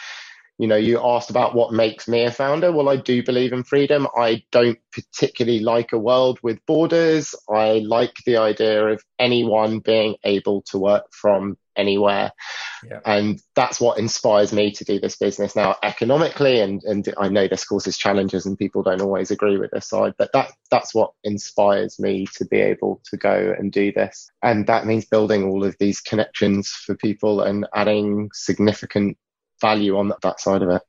you 0.59 0.67
know, 0.67 0.75
you 0.75 0.99
asked 1.01 1.29
about 1.29 1.55
what 1.55 1.71
makes 1.71 2.05
me 2.05 2.25
a 2.25 2.31
founder. 2.31 2.73
Well, 2.73 2.89
I 2.89 2.97
do 2.97 3.23
believe 3.23 3.53
in 3.53 3.63
freedom. 3.63 4.07
I 4.17 4.43
don't 4.51 4.77
particularly 4.91 5.61
like 5.61 5.93
a 5.93 5.97
world 5.97 6.37
with 6.43 6.63
borders. 6.65 7.33
I 7.49 7.81
like 7.85 8.13
the 8.25 8.35
idea 8.37 8.85
of 8.87 9.01
anyone 9.17 9.79
being 9.79 10.17
able 10.25 10.63
to 10.63 10.77
work 10.77 11.05
from 11.13 11.57
anywhere. 11.77 12.33
Yeah. 12.83 12.99
And 13.05 13.41
that's 13.55 13.79
what 13.79 13.99
inspires 13.99 14.51
me 14.51 14.71
to 14.71 14.83
do 14.83 14.99
this 14.99 15.15
business 15.15 15.55
now 15.55 15.77
economically. 15.81 16.59
And, 16.59 16.83
and 16.83 17.07
I 17.17 17.29
know 17.29 17.47
this 17.47 17.63
causes 17.63 17.97
challenges 17.97 18.45
and 18.45 18.57
people 18.57 18.83
don't 18.83 19.01
always 19.01 19.31
agree 19.31 19.57
with 19.57 19.71
this 19.71 19.87
side, 19.87 20.13
but 20.17 20.33
that, 20.33 20.51
that's 20.69 20.93
what 20.93 21.13
inspires 21.23 22.01
me 22.01 22.27
to 22.35 22.43
be 22.43 22.59
able 22.59 23.01
to 23.05 23.15
go 23.15 23.55
and 23.57 23.71
do 23.71 23.93
this. 23.93 24.29
And 24.43 24.67
that 24.67 24.85
means 24.85 25.05
building 25.05 25.45
all 25.45 25.63
of 25.63 25.77
these 25.79 26.01
connections 26.01 26.67
for 26.67 26.95
people 26.95 27.43
and 27.43 27.65
adding 27.73 28.29
significant 28.33 29.17
value 29.61 29.97
on 29.97 30.13
that 30.21 30.39
side 30.39 30.61
of 30.61 30.69
it. 30.69 30.81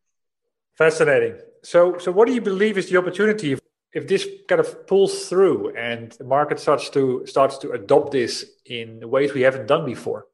Fascinating. 0.77 1.37
So, 1.63 1.99
so 1.99 2.11
what 2.11 2.27
do 2.27 2.35
you 2.35 2.41
believe 2.41 2.79
is 2.79 2.89
the 2.89 2.97
opportunity 2.97 3.53
if, 3.53 3.61
if 3.93 4.09
this 4.09 4.27
kind 4.49 4.61
of 4.61 4.87
pulls 4.87 5.29
through 5.29 5.75
and 5.77 6.13
the 6.13 6.25
market 6.25 6.59
starts 6.59 6.89
to 6.91 7.27
starts 7.27 7.59
to 7.59 7.73
adopt 7.73 8.13
this 8.13 8.47
in 8.65 9.09
ways 9.09 9.35
we 9.35 9.43
haven't 9.43 9.67
done 9.67 9.85
before? 9.85 10.27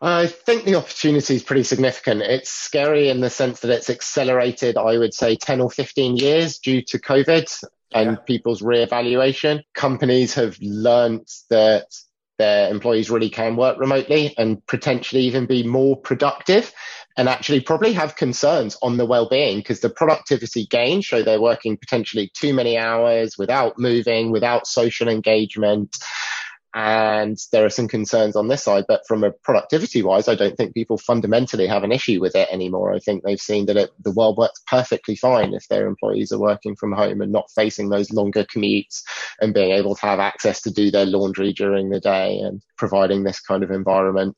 I 0.00 0.28
think 0.28 0.64
the 0.64 0.76
opportunity 0.76 1.34
is 1.34 1.42
pretty 1.42 1.64
significant. 1.64 2.22
It's 2.22 2.50
scary 2.50 3.08
in 3.08 3.20
the 3.20 3.30
sense 3.30 3.60
that 3.60 3.70
it's 3.72 3.90
accelerated, 3.90 4.76
I 4.76 4.96
would 4.96 5.12
say, 5.12 5.34
10 5.34 5.60
or 5.60 5.70
15 5.70 6.16
years 6.16 6.58
due 6.58 6.82
to 6.82 7.00
COVID 7.00 7.64
and 7.92 8.10
yeah. 8.10 8.16
people's 8.24 8.62
reevaluation. 8.62 9.62
Companies 9.74 10.34
have 10.34 10.56
learned 10.60 11.26
that 11.50 11.86
their 12.38 12.70
employees 12.70 13.10
really 13.10 13.30
can 13.30 13.56
work 13.56 13.78
remotely 13.78 14.34
and 14.38 14.64
potentially 14.66 15.22
even 15.22 15.46
be 15.46 15.62
more 15.62 15.96
productive 15.96 16.72
and 17.16 17.28
actually 17.28 17.60
probably 17.60 17.92
have 17.92 18.14
concerns 18.14 18.76
on 18.80 18.96
the 18.96 19.04
well-being 19.04 19.58
because 19.58 19.80
the 19.80 19.90
productivity 19.90 20.66
gains 20.66 21.04
show 21.04 21.22
they're 21.22 21.40
working 21.40 21.76
potentially 21.76 22.30
too 22.32 22.54
many 22.54 22.78
hours 22.78 23.36
without 23.36 23.78
moving 23.78 24.30
without 24.30 24.66
social 24.66 25.08
engagement 25.08 25.96
and 26.78 27.36
there 27.50 27.64
are 27.64 27.70
some 27.70 27.88
concerns 27.88 28.36
on 28.36 28.46
this 28.46 28.62
side 28.62 28.84
but 28.86 29.02
from 29.08 29.24
a 29.24 29.32
productivity 29.42 30.00
wise 30.00 30.28
i 30.28 30.34
don't 30.36 30.56
think 30.56 30.74
people 30.74 30.96
fundamentally 30.96 31.66
have 31.66 31.82
an 31.82 31.90
issue 31.90 32.20
with 32.20 32.36
it 32.36 32.48
anymore. 32.52 32.94
I 32.94 32.98
think 33.00 33.24
they've 33.24 33.40
seen 33.40 33.66
that 33.66 33.76
it, 33.76 33.90
the 34.02 34.12
world 34.12 34.36
works 34.36 34.60
perfectly 34.66 35.16
fine 35.16 35.54
if 35.54 35.66
their 35.68 35.86
employees 35.86 36.32
are 36.32 36.38
working 36.38 36.76
from 36.76 36.92
home 36.92 37.20
and 37.20 37.32
not 37.32 37.50
facing 37.50 37.88
those 37.88 38.12
longer 38.12 38.44
commutes 38.44 39.02
and 39.40 39.54
being 39.54 39.72
able 39.72 39.94
to 39.96 40.06
have 40.06 40.20
access 40.20 40.62
to 40.62 40.70
do 40.70 40.90
their 40.90 41.06
laundry 41.06 41.52
during 41.52 41.90
the 41.90 42.00
day 42.00 42.38
and 42.38 42.62
providing 42.76 43.24
this 43.24 43.40
kind 43.40 43.62
of 43.62 43.70
environment 43.70 44.36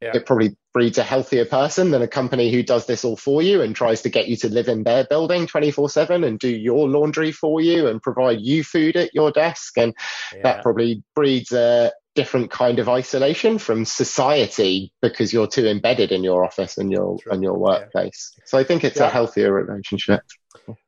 yeah. 0.00 0.12
it 0.14 0.26
probably 0.26 0.56
breeds 0.72 0.98
a 0.98 1.02
healthier 1.02 1.44
person 1.44 1.90
than 1.90 2.02
a 2.02 2.08
company 2.08 2.52
who 2.52 2.62
does 2.62 2.86
this 2.86 3.04
all 3.04 3.16
for 3.16 3.42
you 3.42 3.62
and 3.62 3.74
tries 3.74 4.02
to 4.02 4.08
get 4.08 4.28
you 4.28 4.36
to 4.36 4.48
live 4.48 4.68
in 4.68 4.84
their 4.84 5.04
building 5.04 5.46
24 5.46 5.90
7 5.90 6.24
and 6.24 6.38
do 6.38 6.48
your 6.48 6.88
laundry 6.88 7.32
for 7.32 7.60
you 7.60 7.88
and 7.88 8.02
provide 8.02 8.40
you 8.40 8.62
food 8.62 8.96
at 8.96 9.14
your 9.14 9.32
desk. 9.32 9.76
And 9.76 9.94
yeah. 10.34 10.42
that 10.42 10.62
probably 10.62 11.02
breeds 11.14 11.52
a 11.52 11.92
different 12.14 12.50
kind 12.50 12.80
of 12.80 12.88
isolation 12.88 13.58
from 13.58 13.84
society 13.84 14.92
because 15.02 15.32
you're 15.32 15.46
too 15.46 15.66
embedded 15.66 16.10
in 16.10 16.24
your 16.24 16.44
office 16.44 16.76
and 16.76 16.90
your 16.90 17.18
and 17.26 17.42
your 17.42 17.56
workplace. 17.56 18.34
Yeah. 18.36 18.44
So 18.46 18.58
I 18.58 18.64
think 18.64 18.84
it's 18.84 19.00
a 19.00 19.08
healthier 19.08 19.52
relationship. 19.52 20.22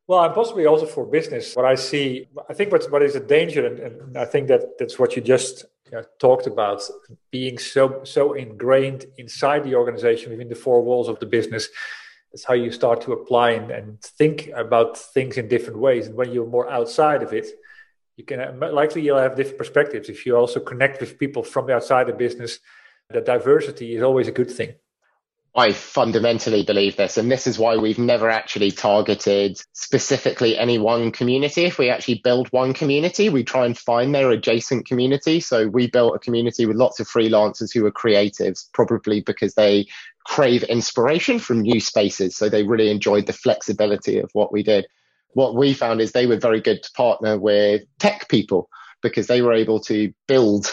Well, 0.09 0.25
and 0.25 0.35
possibly 0.35 0.67
also 0.67 0.87
for 0.87 1.07
business. 1.07 1.55
What 1.55 1.65
I 1.65 1.77
see, 1.77 2.27
I 2.49 2.55
think 2.55 2.73
what 2.73 2.91
what 2.91 3.03
is 3.03 3.15
a 3.15 3.21
danger, 3.21 3.65
and, 3.65 3.79
and 3.79 4.19
I 4.19 4.25
think 4.25 4.49
that 4.49 4.77
that's 4.79 4.99
what 4.99 5.15
you 5.15 5.23
just 5.23 5.67
you 5.91 5.99
know, 5.99 6.05
talked 6.19 6.47
about 6.47 6.83
being 7.31 7.59
so 7.59 8.03
so 8.05 8.35
ingrained 8.35 9.07
inside 9.19 9.65
the 9.65 9.75
organization 9.75 10.31
within 10.31 10.49
the 10.49 10.55
four 10.55 10.83
walls 10.83 11.09
of 11.09 11.19
the 11.21 11.27
business 11.27 11.69
that's 12.33 12.45
how 12.45 12.55
you 12.55 12.71
start 12.71 13.01
to 13.01 13.13
apply 13.13 13.51
and, 13.51 13.71
and 13.73 14.01
think 14.01 14.51
about 14.55 14.97
things 14.97 15.37
in 15.37 15.49
different 15.49 15.81
ways. 15.81 16.07
And 16.07 16.15
when 16.15 16.33
you're 16.33 16.47
more 16.47 16.71
outside 16.71 17.23
of 17.23 17.33
it 17.33 17.47
you 18.17 18.25
can 18.25 18.41
uh, 18.41 18.73
likely 18.73 19.03
you'll 19.03 19.19
have 19.19 19.37
different 19.37 19.59
perspectives. 19.59 20.09
If 20.09 20.27
you 20.27 20.37
also 20.37 20.61
connect 20.61 21.01
with 21.01 21.19
people 21.19 21.43
from 21.43 21.67
the 21.67 21.75
outside 21.75 22.07
the 22.07 22.13
business 22.13 22.59
the 23.09 23.21
diversity 23.21 23.97
is 23.97 24.03
always 24.03 24.29
a 24.29 24.33
good 24.33 24.51
thing 24.51 24.75
I 25.57 25.73
fundamentally 25.73 26.63
believe 26.63 26.97
this, 26.97 27.17
and 27.17 27.31
this 27.31 27.49
is 27.49 27.59
why 27.59 27.77
we've 27.77 27.99
never 27.99 28.31
actually 28.31 28.71
targeted 28.71 29.61
specifically 29.73 30.57
any 30.57 30.79
one 30.79 31.11
community. 31.11 31.65
If 31.65 31.77
we 31.77 31.91
actually 31.91 32.21
build 32.23 32.47
one 32.53 32.73
community, 32.73 33.29
we 33.29 33.43
try 33.43 33.67
and 33.67 33.77
find 33.77 34.15
their 34.15 34.31
adjacent 34.31 34.87
community. 34.87 35.41
So 35.41 35.67
we 35.67 35.89
built 35.89 36.15
a 36.15 36.21
community 36.21 36.67
with 36.67 36.77
lots 36.77 37.01
of 37.01 37.09
freelancers 37.09 37.75
who 37.75 37.85
are 37.85 37.91
creatives, 37.91 38.67
probably 38.73 39.23
because 39.23 39.55
they 39.55 39.89
crave 40.25 40.63
inspiration 40.65 41.41
from 41.41 41.63
new 41.63 41.81
spaces. 41.81 42.37
So 42.37 42.49
they 42.49 42.63
really 42.63 42.89
enjoyed 42.89 43.27
the 43.27 43.33
flexibility 43.33 44.19
of 44.19 44.31
what 44.33 44.53
we 44.53 44.63
did. 44.63 44.87
What 45.33 45.57
we 45.57 45.75
found 45.75 46.01
is 46.01 46.13
they 46.13 46.27
were 46.27 46.39
very 46.39 46.61
good 46.61 46.83
to 46.85 46.93
partner 46.93 47.37
with 47.37 47.83
tech 47.99 48.29
people 48.29 48.69
because 49.03 49.27
they 49.27 49.43
were 49.43 49.55
able 49.55 49.81
to 49.81 50.13
build 50.29 50.73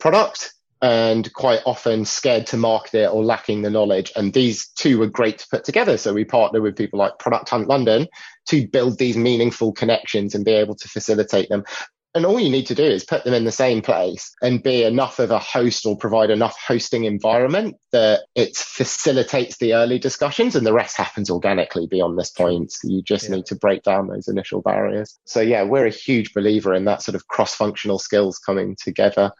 product 0.00 0.52
and 0.82 1.32
quite 1.34 1.60
often 1.66 2.04
scared 2.04 2.46
to 2.48 2.56
market 2.56 2.94
it 2.94 3.12
or 3.12 3.24
lacking 3.24 3.62
the 3.62 3.70
knowledge. 3.70 4.12
And 4.16 4.32
these 4.32 4.68
two 4.68 4.98
were 4.98 5.06
great 5.06 5.38
to 5.38 5.46
put 5.50 5.64
together. 5.64 5.98
So 5.98 6.14
we 6.14 6.24
partner 6.24 6.60
with 6.60 6.76
people 6.76 6.98
like 6.98 7.18
Product 7.18 7.48
Hunt 7.48 7.68
London 7.68 8.08
to 8.48 8.66
build 8.66 8.98
these 8.98 9.16
meaningful 9.16 9.72
connections 9.72 10.34
and 10.34 10.44
be 10.44 10.52
able 10.52 10.74
to 10.76 10.88
facilitate 10.88 11.48
them. 11.50 11.64
And 12.12 12.26
all 12.26 12.40
you 12.40 12.50
need 12.50 12.66
to 12.66 12.74
do 12.74 12.82
is 12.82 13.04
put 13.04 13.22
them 13.22 13.34
in 13.34 13.44
the 13.44 13.52
same 13.52 13.82
place 13.82 14.32
and 14.42 14.62
be 14.62 14.82
enough 14.82 15.20
of 15.20 15.30
a 15.30 15.38
host 15.38 15.86
or 15.86 15.96
provide 15.96 16.30
enough 16.30 16.56
hosting 16.58 17.04
environment 17.04 17.76
that 17.92 18.22
it 18.34 18.56
facilitates 18.56 19.58
the 19.58 19.74
early 19.74 20.00
discussions 20.00 20.56
and 20.56 20.66
the 20.66 20.72
rest 20.72 20.96
happens 20.96 21.30
organically 21.30 21.86
beyond 21.86 22.18
this 22.18 22.30
point. 22.30 22.72
You 22.82 23.00
just 23.02 23.28
yeah. 23.28 23.36
need 23.36 23.46
to 23.46 23.54
break 23.54 23.84
down 23.84 24.08
those 24.08 24.26
initial 24.26 24.60
barriers. 24.60 25.20
So 25.24 25.40
yeah, 25.40 25.62
we're 25.62 25.86
a 25.86 25.90
huge 25.90 26.34
believer 26.34 26.74
in 26.74 26.86
that 26.86 27.02
sort 27.02 27.14
of 27.14 27.28
cross 27.28 27.54
functional 27.54 28.00
skills 28.00 28.38
coming 28.38 28.76
together 28.82 29.30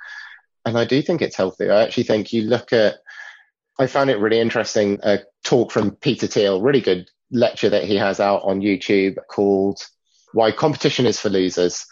and 0.64 0.78
I 0.78 0.84
do 0.84 1.02
think 1.02 1.22
it's 1.22 1.36
healthy. 1.36 1.70
I 1.70 1.82
actually 1.82 2.04
think 2.04 2.32
you 2.32 2.42
look 2.42 2.72
at. 2.72 2.96
I 3.78 3.86
found 3.86 4.10
it 4.10 4.18
really 4.18 4.40
interesting. 4.40 4.98
A 5.02 5.20
talk 5.42 5.72
from 5.72 5.92
Peter 5.92 6.26
Thiel, 6.26 6.60
really 6.60 6.80
good 6.80 7.08
lecture 7.30 7.70
that 7.70 7.84
he 7.84 7.96
has 7.96 8.20
out 8.20 8.42
on 8.44 8.60
YouTube 8.60 9.16
called 9.28 9.80
"Why 10.32 10.52
Competition 10.52 11.06
Is 11.06 11.20
for 11.20 11.30
Losers." 11.30 11.86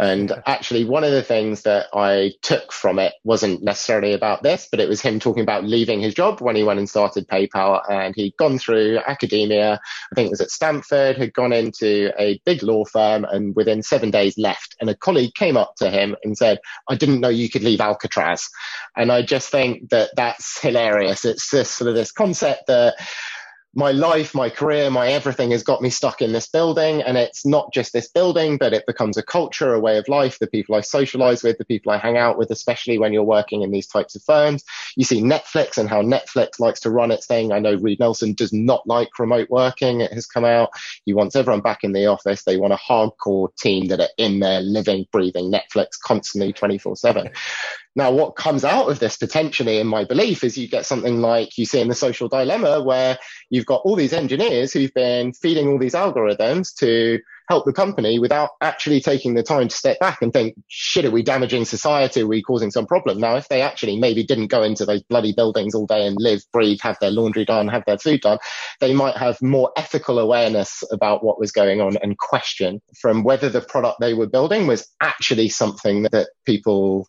And 0.00 0.32
actually, 0.46 0.84
one 0.84 1.04
of 1.04 1.12
the 1.12 1.22
things 1.22 1.62
that 1.62 1.86
I 1.94 2.32
took 2.42 2.72
from 2.72 2.98
it 2.98 3.12
wasn't 3.24 3.62
necessarily 3.62 4.14
about 4.14 4.42
this, 4.42 4.66
but 4.70 4.80
it 4.80 4.88
was 4.88 5.00
him 5.00 5.20
talking 5.20 5.42
about 5.42 5.64
leaving 5.64 6.00
his 6.00 6.14
job 6.14 6.40
when 6.40 6.56
he 6.56 6.64
went 6.64 6.78
and 6.78 6.88
started 6.88 7.28
PayPal. 7.28 7.82
And 7.88 8.14
he'd 8.16 8.36
gone 8.36 8.58
through 8.58 8.98
academia, 9.06 9.80
I 10.10 10.14
think 10.14 10.26
it 10.26 10.30
was 10.30 10.40
at 10.40 10.50
Stanford, 10.50 11.18
had 11.18 11.34
gone 11.34 11.52
into 11.52 12.10
a 12.18 12.40
big 12.44 12.62
law 12.62 12.84
firm, 12.84 13.24
and 13.24 13.54
within 13.54 13.82
seven 13.82 14.10
days 14.10 14.36
left. 14.38 14.76
And 14.80 14.90
a 14.90 14.96
colleague 14.96 15.34
came 15.34 15.56
up 15.56 15.76
to 15.76 15.90
him 15.90 16.16
and 16.24 16.36
said, 16.36 16.58
I 16.88 16.96
didn't 16.96 17.20
know 17.20 17.28
you 17.28 17.50
could 17.50 17.62
leave 17.62 17.80
Alcatraz. 17.80 18.48
And 18.96 19.12
I 19.12 19.22
just 19.22 19.50
think 19.50 19.90
that 19.90 20.10
that's 20.16 20.60
hilarious. 20.60 21.24
It's 21.24 21.50
just 21.50 21.76
sort 21.76 21.88
of 21.88 21.94
this 21.94 22.12
concept 22.12 22.66
that 22.66 22.94
my 23.74 23.90
life, 23.90 24.34
my 24.34 24.50
career, 24.50 24.90
my 24.90 25.08
everything 25.08 25.50
has 25.50 25.62
got 25.62 25.80
me 25.80 25.88
stuck 25.88 26.20
in 26.20 26.32
this 26.32 26.48
building. 26.48 27.00
And 27.02 27.16
it's 27.16 27.46
not 27.46 27.72
just 27.72 27.92
this 27.92 28.08
building, 28.08 28.58
but 28.58 28.72
it 28.74 28.86
becomes 28.86 29.16
a 29.16 29.22
culture, 29.22 29.72
a 29.72 29.80
way 29.80 29.96
of 29.96 30.08
life, 30.08 30.38
the 30.38 30.46
people 30.46 30.74
I 30.74 30.82
socialize 30.82 31.42
with, 31.42 31.56
the 31.56 31.64
people 31.64 31.90
I 31.90 31.96
hang 31.96 32.18
out 32.18 32.36
with, 32.36 32.50
especially 32.50 32.98
when 32.98 33.12
you're 33.12 33.22
working 33.22 33.62
in 33.62 33.70
these 33.70 33.86
types 33.86 34.14
of 34.14 34.22
firms. 34.22 34.62
You 34.96 35.04
see 35.04 35.22
Netflix 35.22 35.78
and 35.78 35.88
how 35.88 36.02
Netflix 36.02 36.60
likes 36.60 36.80
to 36.80 36.90
run 36.90 37.10
its 37.10 37.26
thing. 37.26 37.52
I 37.52 37.60
know 37.60 37.76
Reed 37.76 38.00
Nelson 38.00 38.34
does 38.34 38.52
not 38.52 38.86
like 38.86 39.18
remote 39.18 39.48
working. 39.48 40.02
It 40.02 40.12
has 40.12 40.26
come 40.26 40.44
out. 40.44 40.70
He 41.06 41.14
wants 41.14 41.34
everyone 41.34 41.62
back 41.62 41.82
in 41.82 41.92
the 41.92 42.06
office. 42.06 42.44
They 42.44 42.58
want 42.58 42.74
a 42.74 42.76
hardcore 42.76 43.54
team 43.56 43.86
that 43.86 44.00
are 44.00 44.08
in 44.18 44.40
there 44.40 44.60
living, 44.60 45.06
breathing 45.10 45.50
Netflix 45.50 45.98
constantly 46.02 46.52
24 46.52 46.96
seven. 46.96 47.30
Now, 47.94 48.10
what 48.10 48.36
comes 48.36 48.64
out 48.64 48.88
of 48.90 48.98
this 49.00 49.16
potentially, 49.16 49.78
in 49.78 49.86
my 49.86 50.04
belief, 50.04 50.44
is 50.44 50.56
you 50.56 50.66
get 50.66 50.86
something 50.86 51.20
like 51.20 51.58
you 51.58 51.66
see 51.66 51.80
in 51.80 51.88
the 51.88 51.94
social 51.94 52.28
dilemma 52.28 52.82
where 52.82 53.18
you've 53.50 53.66
got 53.66 53.82
all 53.84 53.96
these 53.96 54.14
engineers 54.14 54.72
who've 54.72 54.94
been 54.94 55.32
feeding 55.34 55.68
all 55.68 55.78
these 55.78 55.94
algorithms 55.94 56.74
to 56.76 57.18
help 57.50 57.66
the 57.66 57.72
company 57.72 58.18
without 58.18 58.50
actually 58.62 59.00
taking 59.00 59.34
the 59.34 59.42
time 59.42 59.68
to 59.68 59.76
step 59.76 59.98
back 59.98 60.22
and 60.22 60.32
think, 60.32 60.54
shit, 60.68 61.04
are 61.04 61.10
we 61.10 61.22
damaging 61.22 61.66
society? 61.66 62.22
Are 62.22 62.26
we 62.26 62.40
causing 62.40 62.70
some 62.70 62.86
problem? 62.86 63.18
Now, 63.18 63.36
if 63.36 63.48
they 63.48 63.60
actually 63.60 63.98
maybe 63.98 64.24
didn't 64.24 64.46
go 64.46 64.62
into 64.62 64.86
those 64.86 65.02
bloody 65.02 65.34
buildings 65.34 65.74
all 65.74 65.86
day 65.86 66.06
and 66.06 66.16
live, 66.18 66.42
breathe, 66.50 66.78
have 66.80 66.98
their 67.00 67.10
laundry 67.10 67.44
done, 67.44 67.68
have 67.68 67.84
their 67.86 67.98
food 67.98 68.22
done, 68.22 68.38
they 68.80 68.94
might 68.94 69.16
have 69.18 69.42
more 69.42 69.70
ethical 69.76 70.18
awareness 70.18 70.82
about 70.90 71.22
what 71.22 71.38
was 71.38 71.52
going 71.52 71.82
on 71.82 71.98
and 71.98 72.16
question 72.16 72.80
from 72.98 73.22
whether 73.22 73.50
the 73.50 73.60
product 73.60 74.00
they 74.00 74.14
were 74.14 74.26
building 74.26 74.66
was 74.66 74.88
actually 75.02 75.50
something 75.50 76.04
that 76.12 76.28
people 76.46 77.06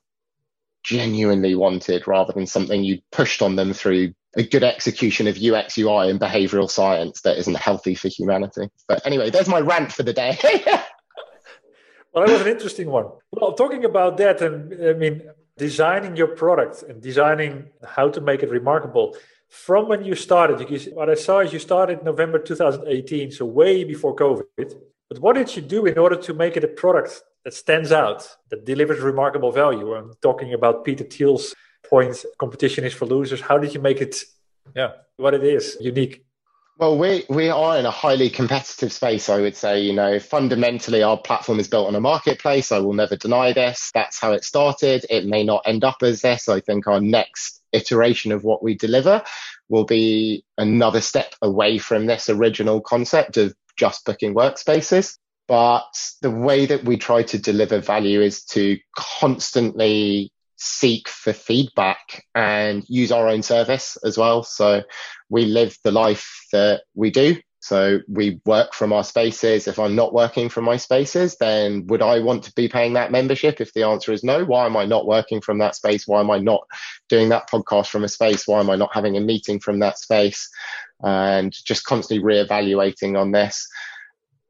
genuinely 0.84 1.56
wanted 1.56 2.08
rather 2.08 2.34
than 2.34 2.46
something 2.46 2.84
you 2.84 3.00
pushed 3.12 3.42
on 3.42 3.56
them 3.56 3.74
through 3.74 4.13
a 4.36 4.44
good 4.44 4.63
execution 4.63 5.28
of 5.28 5.38
UX, 5.38 5.78
UI, 5.78 6.10
and 6.10 6.20
behavioral 6.20 6.70
science 6.70 7.22
that 7.22 7.38
isn't 7.38 7.58
healthy 7.58 7.96
for 7.96 8.08
humanity. 8.08 8.70
But 8.88 9.06
anyway, 9.06 9.30
there's 9.30 9.48
my 9.48 9.60
rant 9.60 9.92
for 9.92 10.04
the 10.04 10.13
day. 10.13 10.38
well, 12.13 12.25
that 12.25 12.30
was 12.30 12.42
an 12.42 12.48
interesting 12.48 12.90
one. 12.90 13.08
Well, 13.32 13.54
talking 13.54 13.86
about 13.86 14.18
that, 14.18 14.42
and 14.42 14.74
I 14.88 14.94
mean, 14.94 15.22
designing 15.58 16.16
your 16.16 16.28
product 16.28 16.84
and 16.84 17.02
designing 17.02 17.70
how 17.86 18.10
to 18.10 18.22
make 18.22 18.44
it 18.44 18.50
remarkable. 18.50 19.16
from 19.50 19.88
when 19.88 20.04
you 20.04 20.16
started, 20.16 20.58
because 20.58 20.88
what 20.88 21.12
I 21.12 21.13
saw 21.13 21.42
is 21.42 21.54
you 21.54 21.60
started 21.60 22.04
November 22.04 22.40
2018, 22.40 23.30
so 23.32 23.46
way 23.46 23.84
before 23.84 24.16
COVID. 24.16 24.70
But 25.13 25.22
what 25.22 25.36
did 25.36 25.55
you 25.55 25.62
do 25.62 25.86
in 25.86 26.00
order 26.00 26.15
to 26.15 26.34
make 26.34 26.58
it 26.58 26.63
a 26.63 26.67
product 26.67 27.22
that 27.43 27.53
stands 27.53 27.91
out, 27.91 28.27
that 28.50 28.65
delivers 28.65 29.00
remarkable 29.00 29.51
value? 29.51 29.93
I'm 29.93 30.13
talking 30.24 30.53
about 30.55 30.84
Peter 30.84 31.03
Thiel's 31.03 31.53
point 31.88 32.25
competition 32.39 32.84
is 32.84 32.93
for 32.93 33.05
losers. 33.05 33.39
How 33.39 33.60
did 33.60 33.75
you 33.75 33.79
make 33.79 34.01
it, 34.01 34.15
yeah, 34.75 34.93
what 35.17 35.36
it 35.36 35.43
is, 35.43 35.77
unique? 35.79 36.25
Well, 36.79 36.98
we 36.98 37.25
we 37.29 37.50
are 37.50 37.77
in 37.77 37.86
a 37.86 37.91
highly 37.91 38.32
competitive 38.32 38.91
space, 38.91 39.29
I 39.29 39.39
would 39.39 39.55
say. 39.55 39.82
You 39.82 39.93
know, 39.93 40.20
fundamentally, 40.20 41.03
our 41.03 41.17
platform 41.17 41.60
is 41.60 41.67
built 41.67 41.88
on 41.88 41.96
a 41.96 42.01
marketplace. 42.01 42.72
I 42.72 42.79
will 42.79 42.93
never 42.93 43.15
deny 43.15 43.53
this. 43.53 43.91
That's 43.93 44.20
how 44.20 44.32
it 44.32 44.43
started. 44.43 45.05
It 45.12 45.27
may 45.27 45.43
not 45.43 45.62
end 45.67 45.84
up 45.84 46.01
as 46.01 46.22
this. 46.22 46.50
I 46.50 46.60
think 46.60 46.88
our 46.88 47.00
next 47.00 47.62
iteration 47.72 48.32
of 48.32 48.43
what 48.43 48.63
we 48.63 48.74
deliver 48.74 49.22
will 49.70 49.86
be 49.86 50.43
another 50.58 51.01
step 51.01 51.36
away 51.43 51.77
from 51.77 52.08
this 52.08 52.29
original 52.29 52.82
concept 52.82 53.38
of 53.38 53.53
just 53.77 54.06
booking 54.06 54.34
workspaces. 54.34 55.18
But 55.48 55.92
the 56.22 56.32
way 56.32 56.65
that 56.65 56.86
we 56.86 56.98
try 56.98 57.24
to 57.24 57.38
deliver 57.38 57.80
value 57.80 58.22
is 58.22 58.46
to 58.46 58.77
constantly 58.96 60.32
seek 60.56 61.10
for 61.10 61.34
feedback 61.34 62.24
and 62.34 62.84
use 62.88 63.12
our 63.12 63.27
own 63.27 63.44
service 63.44 63.98
as 64.06 64.18
well. 64.18 64.44
So 64.44 64.84
we 65.30 65.46
live 65.46 65.77
the 65.84 65.92
life 65.92 66.46
that 66.53 66.84
we 66.96 67.12
do. 67.12 67.38
So 67.60 68.00
we 68.10 68.42
work 68.46 68.74
from 68.74 68.92
our 68.92 69.06
spaces. 69.06 69.68
If 69.68 69.80
I'm 69.80 69.96
not 69.96 70.13
working 70.13 70.50
from 70.50 70.65
my 70.65 70.75
spaces, 70.75 71.38
then 71.38 71.88
would 71.88 72.01
I 72.01 72.20
want 72.20 72.44
to 72.44 72.53
be 72.56 72.68
paying 72.68 72.94
that 72.94 73.12
membership? 73.12 73.62
If 73.62 73.74
the 73.74 73.84
answer 73.84 74.12
is 74.12 74.22
no, 74.22 74.44
why 74.44 74.65
am 74.65 74.75
I 74.75 74.84
not 74.84 75.08
working 75.08 75.39
from 75.39 75.60
that 75.60 75.75
space? 75.75 76.06
Why 76.06 76.20
am 76.20 76.30
I 76.30 76.39
not 76.39 76.62
doing 77.08 77.30
that 77.30 77.50
podcast 77.50 77.88
from 77.88 78.03
a 78.03 78.10
space? 78.10 78.48
Why 78.48 78.60
am 78.60 78.70
I 78.70 78.75
not 78.75 78.94
having 78.94 79.15
a 79.15 79.22
meeting 79.22 79.62
from 79.62 79.80
that 79.80 79.98
space? 79.98 80.50
And 81.04 81.54
just 81.66 81.86
constantly 81.86 82.24
reevaluating 82.24 83.20
on 83.20 83.32
this 83.32 83.68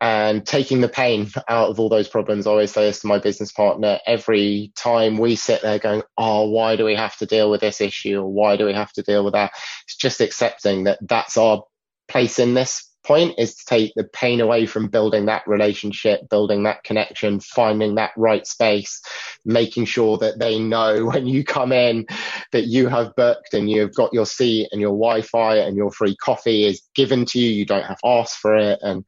and 0.04 0.46
taking 0.46 0.82
the 0.82 0.90
pain 0.90 1.30
out 1.48 1.70
of 1.70 1.80
all 1.80 1.88
those 1.88 2.10
problems. 2.10 2.46
I 2.46 2.52
always 2.52 2.72
say 2.72 2.86
this 2.86 3.00
to 3.00 3.08
my 3.08 3.20
business 3.20 3.54
partner 3.54 4.00
every 4.06 4.74
time 4.76 5.18
we 5.18 5.36
sit 5.36 5.62
there 5.62 5.80
going, 5.80 6.04
Oh, 6.18 6.50
why 6.50 6.76
do 6.76 6.84
we 6.84 6.96
have 6.96 7.16
to 7.18 7.26
deal 7.26 7.50
with 7.50 7.62
this 7.62 7.80
issue? 7.80 8.20
Or 8.20 8.28
why 8.28 8.58
do 8.58 8.66
we 8.66 8.74
have 8.74 8.92
to 8.94 9.02
deal 9.02 9.24
with 9.24 9.34
that? 9.34 9.54
It's 9.86 9.96
just 9.96 10.20
accepting 10.20 10.84
that 10.84 11.00
that's 11.02 11.38
our 11.38 11.64
place 12.10 12.38
in 12.38 12.54
this 12.54 12.93
point 13.04 13.36
is 13.38 13.56
to 13.56 13.66
take 13.66 13.94
the 13.96 14.04
pain 14.04 14.42
away 14.42 14.66
from 14.66 14.88
building 14.88 15.26
that 15.26 15.48
relationship, 15.48 16.30
building 16.30 16.64
that 16.64 16.84
connection, 16.84 17.40
finding 17.40 17.96
that 17.96 18.12
right 18.18 18.46
space, 18.48 19.02
making 19.46 19.86
sure 19.86 20.18
that 20.18 20.40
they 20.40 20.60
know 20.60 21.06
when 21.14 21.28
you 21.28 21.44
come 21.44 21.72
in 21.72 22.06
that 22.52 22.66
you 22.66 22.88
have 22.88 23.16
booked 23.16 23.54
and 23.54 23.70
you've 23.70 23.96
got 23.96 24.14
your 24.14 24.26
seat 24.26 24.70
and 24.72 24.82
your 24.82 24.92
Wi-Fi 24.92 25.58
and 25.58 25.78
your 25.78 25.92
free 25.92 26.16
coffee 26.16 26.64
is 26.64 26.82
given 26.96 27.26
to 27.26 27.40
you. 27.40 27.50
You 27.50 27.66
don't 27.66 27.86
have 27.86 28.00
to 28.00 28.08
ask 28.08 28.40
for 28.40 28.56
it. 28.56 28.80
And 28.82 29.06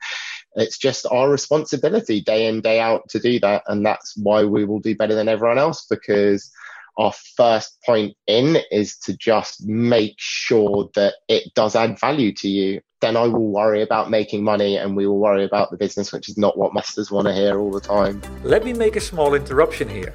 it's 0.56 0.78
just 0.78 1.06
our 1.12 1.30
responsibility 1.30 2.22
day 2.22 2.48
in, 2.48 2.62
day 2.62 2.80
out 2.80 3.10
to 3.10 3.20
do 3.20 3.40
that. 3.42 3.64
And 3.68 3.86
that's 3.86 4.16
why 4.18 4.44
we 4.44 4.66
will 4.66 4.80
do 4.80 4.96
better 4.96 5.16
than 5.16 5.28
everyone 5.28 5.58
else 5.58 5.86
because 5.86 6.52
our 6.98 7.14
first 7.36 7.78
point 7.86 8.16
in 8.28 8.58
is 8.72 8.98
to 9.00 9.16
just 9.18 9.66
make 9.66 10.16
sure 10.18 10.90
that 10.96 11.16
it 11.28 11.54
does 11.54 11.76
add 11.76 12.00
value 12.00 12.34
to 12.34 12.48
you. 12.48 12.82
Then 13.02 13.18
I 13.18 13.28
will 13.28 13.52
worry 13.52 13.82
about 13.82 14.10
making 14.10 14.44
money 14.44 14.78
and 14.78 14.96
we 14.96 15.06
will 15.06 15.20
worry 15.20 15.44
about 15.44 15.72
the 15.72 15.78
business, 15.78 16.12
which 16.12 16.30
is 16.30 16.38
not 16.38 16.58
what 16.58 16.74
masters 16.74 17.12
want 17.12 17.28
to 17.28 17.34
hear 17.34 17.60
all 17.60 17.72
the 17.72 17.82
time. 17.82 18.22
Let 18.44 18.64
me 18.64 18.74
make 18.74 18.96
a 18.96 19.02
small 19.02 19.34
interruption 19.34 19.90
here. 19.90 20.14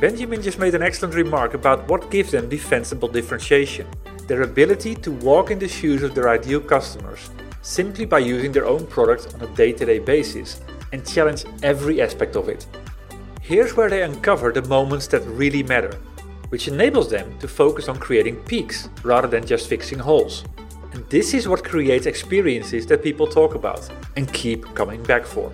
Benjamin 0.00 0.42
just 0.42 0.58
made 0.58 0.74
an 0.74 0.82
excellent 0.82 1.14
remark 1.14 1.54
about 1.54 1.88
what 1.88 2.10
gives 2.10 2.32
them 2.32 2.48
defensible 2.48 3.08
differentiation 3.08 3.86
their 4.26 4.42
ability 4.42 4.94
to 4.96 5.12
walk 5.12 5.52
in 5.52 5.58
the 5.58 5.68
shoes 5.68 6.02
of 6.02 6.14
their 6.14 6.28
ideal 6.28 6.60
customers 6.60 7.30
simply 7.62 8.04
by 8.04 8.18
using 8.18 8.52
their 8.52 8.66
own 8.66 8.86
product 8.86 9.34
on 9.34 9.42
a 9.42 9.54
day 9.54 9.72
to 9.72 9.84
day 9.84 9.98
basis 9.98 10.60
and 10.92 11.06
challenge 11.06 11.44
every 11.62 12.00
aspect 12.00 12.36
of 12.36 12.48
it. 12.48 12.66
Here's 13.40 13.76
where 13.76 13.90
they 13.90 14.02
uncover 14.02 14.52
the 14.52 14.62
moments 14.62 15.06
that 15.08 15.24
really 15.26 15.62
matter, 15.62 15.98
which 16.56 16.68
enables 16.68 17.10
them 17.10 17.38
to 17.38 17.46
focus 17.46 17.86
on 17.86 17.98
creating 17.98 18.36
peaks 18.44 18.88
rather 19.02 19.28
than 19.28 19.44
just 19.44 19.68
fixing 19.68 19.98
holes. 19.98 20.42
And 20.92 21.04
this 21.10 21.34
is 21.34 21.46
what 21.46 21.62
creates 21.62 22.06
experiences 22.06 22.86
that 22.86 23.02
people 23.02 23.26
talk 23.26 23.54
about 23.54 23.86
and 24.16 24.32
keep 24.32 24.64
coming 24.74 25.02
back 25.02 25.26
for. 25.26 25.52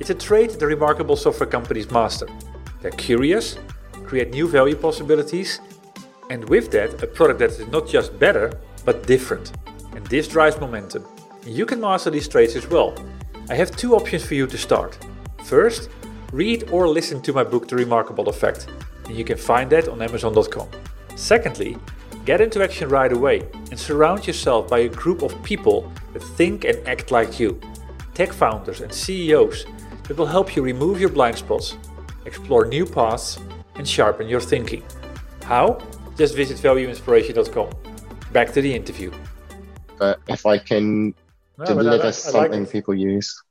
It's 0.00 0.10
a 0.10 0.16
trait 0.16 0.58
the 0.58 0.66
remarkable 0.66 1.14
software 1.14 1.48
companies 1.48 1.92
master. 1.92 2.26
They're 2.82 2.90
curious, 2.90 3.56
create 4.04 4.30
new 4.32 4.48
value 4.48 4.74
possibilities, 4.74 5.60
and 6.28 6.48
with 6.48 6.72
that, 6.72 7.00
a 7.00 7.06
product 7.06 7.38
that 7.38 7.50
is 7.50 7.68
not 7.68 7.86
just 7.86 8.18
better, 8.18 8.50
but 8.84 9.06
different. 9.06 9.52
And 9.94 10.04
this 10.08 10.26
drives 10.26 10.58
momentum. 10.58 11.04
You 11.46 11.66
can 11.66 11.80
master 11.80 12.10
these 12.10 12.26
traits 12.26 12.56
as 12.56 12.68
well. 12.68 12.96
I 13.48 13.54
have 13.54 13.70
two 13.76 13.94
options 13.94 14.26
for 14.26 14.34
you 14.34 14.48
to 14.48 14.58
start. 14.58 14.98
First, 15.44 15.88
read 16.32 16.68
or 16.72 16.88
listen 16.88 17.22
to 17.22 17.32
my 17.32 17.44
book 17.44 17.68
The 17.68 17.76
Remarkable 17.76 18.28
Effect, 18.28 18.66
and 19.06 19.16
you 19.16 19.24
can 19.24 19.36
find 19.36 19.70
that 19.70 19.88
on 19.88 20.02
Amazon.com. 20.02 20.68
Secondly, 21.14 21.76
get 22.24 22.40
into 22.40 22.62
action 22.62 22.88
right 22.88 23.12
away 23.12 23.48
and 23.70 23.78
surround 23.78 24.26
yourself 24.26 24.68
by 24.68 24.80
a 24.80 24.88
group 24.88 25.22
of 25.22 25.42
people 25.42 25.90
that 26.12 26.22
think 26.22 26.64
and 26.64 26.86
act 26.86 27.10
like 27.10 27.40
you. 27.40 27.60
Tech 28.14 28.32
founders 28.32 28.80
and 28.80 28.92
CEOs 28.92 29.66
that 30.04 30.16
will 30.16 30.26
help 30.26 30.56
you 30.56 30.62
remove 30.62 31.00
your 31.00 31.10
blind 31.10 31.36
spots, 31.36 31.76
explore 32.24 32.66
new 32.66 32.86
paths, 32.86 33.38
and 33.76 33.86
sharpen 33.88 34.28
your 34.28 34.40
thinking. 34.40 34.82
How? 35.42 35.78
Just 36.16 36.34
visit 36.34 36.56
valueinspiration.com. 36.58 37.70
Back 38.32 38.52
to 38.52 38.60
the 38.60 38.74
interview. 38.74 39.12
But 39.98 40.20
if 40.28 40.46
I 40.46 40.58
can 40.58 41.14
no, 41.58 41.64
deliver 41.64 42.12
something 42.12 42.62
like 42.62 42.72
people 42.72 42.94
use. 42.94 43.42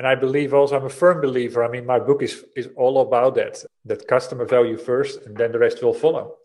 And 0.00 0.06
I 0.06 0.14
believe 0.14 0.54
also, 0.54 0.78
I'm 0.78 0.86
a 0.86 0.88
firm 0.88 1.20
believer. 1.20 1.62
I 1.62 1.68
mean, 1.68 1.84
my 1.84 1.98
book 1.98 2.22
is 2.22 2.42
is 2.56 2.68
all 2.74 3.02
about 3.02 3.34
that. 3.34 3.62
That 3.84 4.08
customer 4.08 4.46
value 4.46 4.78
first, 4.78 5.26
and 5.26 5.36
then 5.36 5.52
the 5.52 5.58
rest 5.58 5.82
will 5.82 5.92
follow. 5.92 6.36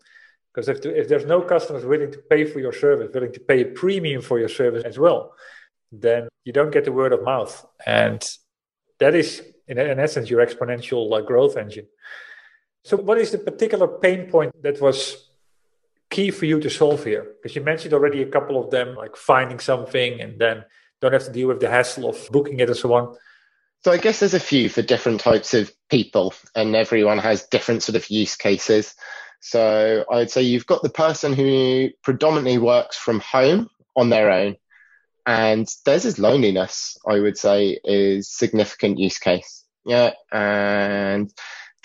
Because 0.52 0.68
if, 0.68 0.84
if 0.84 1.08
there's 1.08 1.24
no 1.24 1.40
customers 1.40 1.86
willing 1.86 2.12
to 2.12 2.18
pay 2.18 2.44
for 2.44 2.60
your 2.60 2.74
service, 2.74 3.08
willing 3.14 3.32
to 3.32 3.40
pay 3.40 3.62
a 3.62 3.64
premium 3.82 4.20
for 4.20 4.38
your 4.38 4.50
service 4.50 4.84
as 4.84 4.98
well, 4.98 5.32
then 5.90 6.28
you 6.44 6.52
don't 6.52 6.70
get 6.70 6.84
the 6.84 6.92
word 6.92 7.14
of 7.14 7.24
mouth. 7.24 7.54
And 7.86 8.20
that 8.98 9.14
is, 9.14 9.42
in, 9.66 9.78
in 9.78 9.98
essence, 10.00 10.28
your 10.28 10.44
exponential 10.46 11.26
growth 11.26 11.56
engine. 11.56 11.86
So, 12.84 12.98
what 12.98 13.16
is 13.16 13.30
the 13.30 13.38
particular 13.38 13.88
pain 13.88 14.30
point 14.30 14.52
that 14.64 14.82
was 14.82 15.30
key 16.10 16.30
for 16.30 16.44
you 16.44 16.60
to 16.60 16.68
solve 16.68 17.02
here? 17.04 17.24
Because 17.36 17.56
you 17.56 17.62
mentioned 17.62 17.94
already 17.94 18.20
a 18.20 18.32
couple 18.36 18.62
of 18.62 18.70
them, 18.70 18.96
like 18.96 19.16
finding 19.16 19.60
something 19.60 20.20
and 20.20 20.38
then 20.38 20.62
don't 21.00 21.14
have 21.14 21.24
to 21.24 21.32
deal 21.32 21.48
with 21.48 21.60
the 21.60 21.70
hassle 21.70 22.06
of 22.10 22.18
booking 22.30 22.60
it 22.60 22.68
and 22.68 22.76
so 22.76 22.92
on. 22.92 23.16
So 23.84 23.92
I 23.92 23.98
guess 23.98 24.20
there's 24.20 24.34
a 24.34 24.40
few 24.40 24.68
for 24.68 24.82
different 24.82 25.20
types 25.20 25.54
of 25.54 25.72
people, 25.88 26.34
and 26.54 26.74
everyone 26.74 27.18
has 27.18 27.46
different 27.46 27.82
sort 27.82 27.96
of 27.96 28.10
use 28.10 28.36
cases. 28.36 28.94
So 29.40 30.04
I'd 30.10 30.30
say 30.30 30.42
you've 30.42 30.66
got 30.66 30.82
the 30.82 30.88
person 30.88 31.32
who 31.32 31.90
predominantly 32.02 32.58
works 32.58 32.96
from 32.96 33.20
home 33.20 33.70
on 33.94 34.10
their 34.10 34.30
own, 34.30 34.56
and 35.24 35.68
there's 35.84 36.02
this 36.02 36.18
loneliness. 36.18 36.98
I 37.06 37.20
would 37.20 37.38
say 37.38 37.78
is 37.84 38.28
significant 38.28 38.98
use 38.98 39.18
case. 39.18 39.64
Yeah, 39.84 40.14
and 40.32 41.32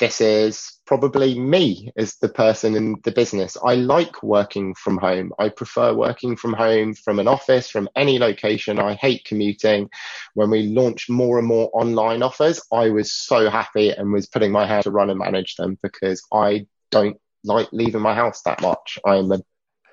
this 0.01 0.19
is 0.19 0.79
probably 0.87 1.39
me 1.39 1.91
as 1.95 2.15
the 2.15 2.27
person 2.27 2.75
in 2.75 2.95
the 3.03 3.11
business. 3.11 3.55
I 3.63 3.75
like 3.75 4.23
working 4.23 4.73
from 4.73 4.97
home. 4.97 5.31
I 5.37 5.49
prefer 5.49 5.93
working 5.93 6.35
from 6.35 6.53
home 6.53 6.95
from 6.95 7.19
an 7.19 7.27
office, 7.27 7.69
from 7.69 7.87
any 7.95 8.17
location. 8.17 8.79
I 8.79 8.95
hate 8.95 9.25
commuting. 9.25 9.91
When 10.33 10.49
we 10.49 10.63
launched 10.63 11.07
more 11.07 11.37
and 11.37 11.47
more 11.47 11.69
online 11.73 12.23
offers, 12.23 12.59
I 12.73 12.89
was 12.89 13.13
so 13.13 13.47
happy 13.51 13.91
and 13.91 14.11
was 14.11 14.25
putting 14.25 14.51
my 14.51 14.65
hand 14.65 14.85
to 14.85 14.91
run 14.91 15.11
and 15.11 15.19
manage 15.19 15.55
them 15.55 15.77
because 15.83 16.23
I 16.33 16.65
don't 16.89 17.17
like 17.43 17.69
leaving 17.71 18.01
my 18.01 18.15
house 18.15 18.41
that 18.41 18.59
much. 18.59 18.97
I'm 19.05 19.31
a 19.31 19.41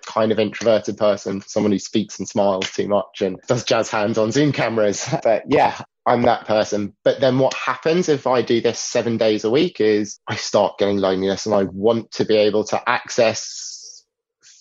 kind 0.06 0.32
of 0.32 0.38
introverted 0.38 0.96
person, 0.96 1.42
someone 1.42 1.72
who 1.72 1.78
speaks 1.78 2.18
and 2.18 2.26
smiles 2.26 2.70
too 2.70 2.88
much 2.88 3.20
and 3.20 3.38
does 3.46 3.62
jazz 3.62 3.90
hands 3.90 4.16
on 4.16 4.32
Zoom 4.32 4.52
cameras. 4.52 5.06
But 5.22 5.44
yeah, 5.48 5.82
I'm 6.08 6.22
that 6.22 6.46
person. 6.46 6.94
But 7.04 7.20
then 7.20 7.38
what 7.38 7.54
happens 7.54 8.08
if 8.08 8.26
I 8.26 8.42
do 8.42 8.60
this 8.60 8.80
seven 8.80 9.18
days 9.18 9.44
a 9.44 9.50
week 9.50 9.80
is 9.80 10.20
I 10.26 10.36
start 10.36 10.78
getting 10.78 10.98
loneliness 10.98 11.46
and 11.46 11.54
I 11.54 11.64
want 11.64 12.12
to 12.12 12.24
be 12.24 12.36
able 12.36 12.64
to 12.64 12.88
access 12.88 14.04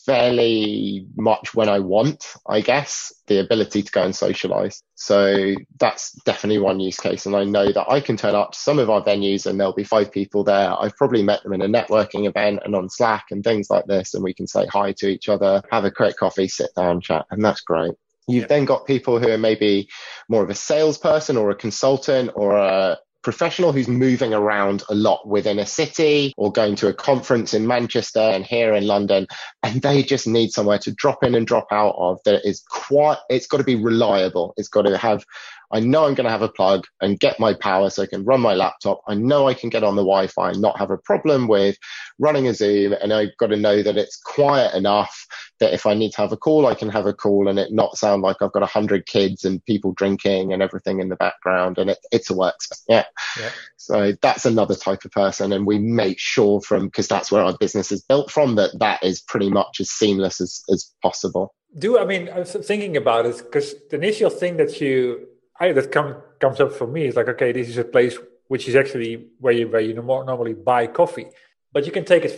fairly 0.05 1.05
much 1.17 1.53
when 1.53 1.69
I 1.69 1.79
want, 1.79 2.25
I 2.47 2.61
guess, 2.61 3.13
the 3.27 3.39
ability 3.39 3.83
to 3.83 3.91
go 3.91 4.03
and 4.03 4.15
socialize. 4.15 4.81
So 4.95 5.53
that's 5.79 6.13
definitely 6.25 6.59
one 6.59 6.79
use 6.79 6.99
case. 6.99 7.25
And 7.25 7.35
I 7.35 7.43
know 7.43 7.71
that 7.71 7.89
I 7.89 7.99
can 8.01 8.17
turn 8.17 8.35
up 8.35 8.53
to 8.53 8.59
some 8.59 8.79
of 8.79 8.89
our 8.89 9.03
venues 9.03 9.45
and 9.45 9.59
there'll 9.59 9.73
be 9.73 9.83
five 9.83 10.11
people 10.11 10.45
there. 10.45 10.73
I've 10.79 10.95
probably 10.95 11.23
met 11.23 11.43
them 11.43 11.53
in 11.53 11.61
a 11.61 11.67
networking 11.67 12.27
event 12.27 12.61
and 12.63 12.75
on 12.75 12.89
Slack 12.89 13.25
and 13.31 13.43
things 13.43 13.69
like 13.69 13.85
this. 13.85 14.13
And 14.13 14.23
we 14.23 14.33
can 14.33 14.47
say 14.47 14.65
hi 14.67 14.93
to 14.99 15.07
each 15.07 15.29
other, 15.29 15.61
have 15.71 15.85
a 15.85 15.91
quick 15.91 16.17
coffee, 16.17 16.47
sit 16.47 16.71
down, 16.75 17.01
chat. 17.01 17.25
And 17.31 17.43
that's 17.43 17.61
great. 17.61 17.93
You've 18.27 18.47
then 18.47 18.65
got 18.65 18.85
people 18.85 19.19
who 19.19 19.29
are 19.29 19.37
maybe 19.37 19.89
more 20.29 20.43
of 20.43 20.49
a 20.49 20.55
salesperson 20.55 21.37
or 21.37 21.49
a 21.49 21.55
consultant 21.55 22.31
or 22.35 22.57
a 22.57 22.97
professional 23.23 23.73
who's 23.73 23.89
moving 23.89 24.33
around 24.33 24.83
a 24.89 24.95
lot 24.95 25.27
within 25.27 25.59
a 25.59 25.65
city 25.65 26.33
or 26.37 26.51
going 26.51 26.75
to 26.77 26.87
a 26.87 26.93
conference 26.93 27.53
in 27.53 27.67
Manchester 27.67 28.21
and 28.21 28.45
here 28.45 28.73
in 28.73 28.87
London, 28.87 29.27
and 29.63 29.81
they 29.81 30.03
just 30.03 30.27
need 30.27 30.51
somewhere 30.51 30.79
to 30.79 30.93
drop 30.93 31.23
in 31.23 31.35
and 31.35 31.45
drop 31.45 31.67
out 31.71 31.95
of 31.97 32.19
that 32.25 32.47
is 32.47 32.63
quite, 32.69 33.17
it's 33.29 33.47
got 33.47 33.57
to 33.57 33.63
be 33.63 33.75
reliable. 33.75 34.53
It's 34.55 34.69
got 34.69 34.83
to 34.83 34.97
have 34.97 35.25
I 35.71 35.81
know 35.81 36.05
I'm 36.05 36.13
going 36.13 36.25
to 36.25 36.31
have 36.31 36.41
a 36.41 36.49
plug 36.49 36.85
and 37.01 37.19
get 37.19 37.39
my 37.39 37.53
power 37.53 37.89
so 37.89 38.03
I 38.03 38.07
can 38.07 38.23
run 38.23 38.39
my 38.39 38.53
laptop. 38.53 39.01
I 39.07 39.15
know 39.15 39.47
I 39.47 39.53
can 39.53 39.69
get 39.69 39.83
on 39.83 39.95
the 39.95 40.01
Wi 40.01 40.27
Fi 40.27 40.51
and 40.51 40.61
not 40.61 40.79
have 40.79 40.91
a 40.91 40.97
problem 40.97 41.47
with 41.47 41.77
running 42.19 42.47
a 42.47 42.53
Zoom. 42.53 42.93
And 42.93 43.11
I've 43.11 43.35
got 43.37 43.47
to 43.47 43.57
know 43.57 43.83
that 43.83 43.97
it's 43.97 44.15
quiet 44.15 44.73
enough 44.75 45.25
that 45.59 45.73
if 45.73 45.85
I 45.85 45.93
need 45.93 46.11
to 46.11 46.17
have 46.17 46.31
a 46.31 46.37
call, 46.37 46.67
I 46.67 46.75
can 46.75 46.89
have 46.89 47.05
a 47.05 47.13
call 47.13 47.47
and 47.47 47.57
it 47.59 47.71
not 47.71 47.97
sound 47.97 48.21
like 48.21 48.37
I've 48.41 48.51
got 48.51 48.63
a 48.63 48.67
hundred 48.67 49.05
kids 49.05 49.43
and 49.43 49.63
people 49.65 49.91
drinking 49.93 50.53
and 50.53 50.61
everything 50.61 50.99
in 50.99 51.09
the 51.09 51.15
background. 51.15 51.77
And 51.77 51.89
it, 51.89 51.99
it's 52.11 52.29
a 52.29 52.33
workspace. 52.33 52.83
Yeah. 52.87 53.05
yeah. 53.39 53.49
So 53.77 54.13
that's 54.21 54.45
another 54.45 54.75
type 54.75 55.05
of 55.05 55.11
person. 55.11 55.51
And 55.51 55.65
we 55.65 55.79
make 55.79 56.19
sure 56.19 56.61
from, 56.61 56.85
because 56.85 57.07
that's 57.07 57.31
where 57.31 57.43
our 57.43 57.57
business 57.57 57.91
is 57.91 58.01
built 58.03 58.31
from, 58.31 58.55
that 58.55 58.77
that 58.79 59.03
is 59.03 59.21
pretty 59.21 59.49
much 59.49 59.79
as 59.79 59.89
seamless 59.89 60.41
as, 60.41 60.63
as 60.69 60.93
possible. 61.01 61.53
Do 61.77 61.99
I 61.99 62.05
mean, 62.05 62.29
I 62.29 62.39
was 62.39 62.53
thinking 62.53 62.97
about 62.97 63.25
it 63.25 63.37
because 63.37 63.75
the 63.89 63.97
initial 63.97 64.29
thing 64.29 64.57
that 64.57 64.79
you 64.79 65.27
I, 65.59 65.71
that 65.71 65.91
come, 65.91 66.15
comes 66.39 66.59
up 66.59 66.71
for 66.71 66.87
me 66.87 67.05
is 67.05 67.15
like, 67.15 67.27
okay, 67.29 67.51
this 67.51 67.69
is 67.69 67.77
a 67.77 67.83
place 67.83 68.17
which 68.47 68.67
is 68.67 68.75
actually 68.75 69.27
where 69.39 69.53
you 69.53 69.67
where 69.67 69.81
you 69.81 69.93
normally 69.93 70.53
buy 70.53 70.87
coffee, 70.87 71.27
but 71.73 71.85
you 71.85 71.91
can 71.91 72.05
take 72.05 72.23
it 72.25 72.31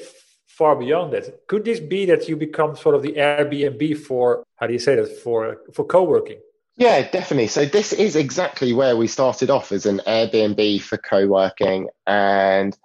far 0.59 0.75
beyond 0.75 1.13
that. 1.13 1.47
Could 1.47 1.63
this 1.65 1.79
be 1.79 2.05
that 2.11 2.27
you 2.27 2.35
become 2.35 2.75
sort 2.75 2.95
of 2.95 3.01
the 3.01 3.13
Airbnb 3.13 3.97
for 4.07 4.43
how 4.57 4.67
do 4.67 4.73
you 4.73 4.83
say 4.87 4.95
that 4.95 5.09
for 5.23 5.39
for 5.73 5.85
co-working? 5.85 6.39
Yeah, 6.75 7.09
definitely. 7.09 7.47
So 7.47 7.65
this 7.65 7.91
is 7.91 8.15
exactly 8.15 8.71
where 8.73 8.95
we 8.95 9.07
started 9.07 9.49
off 9.49 9.71
as 9.71 9.85
an 9.85 10.01
Airbnb 10.05 10.81
for 10.81 10.97
co-working, 10.97 11.89
and 12.05 12.77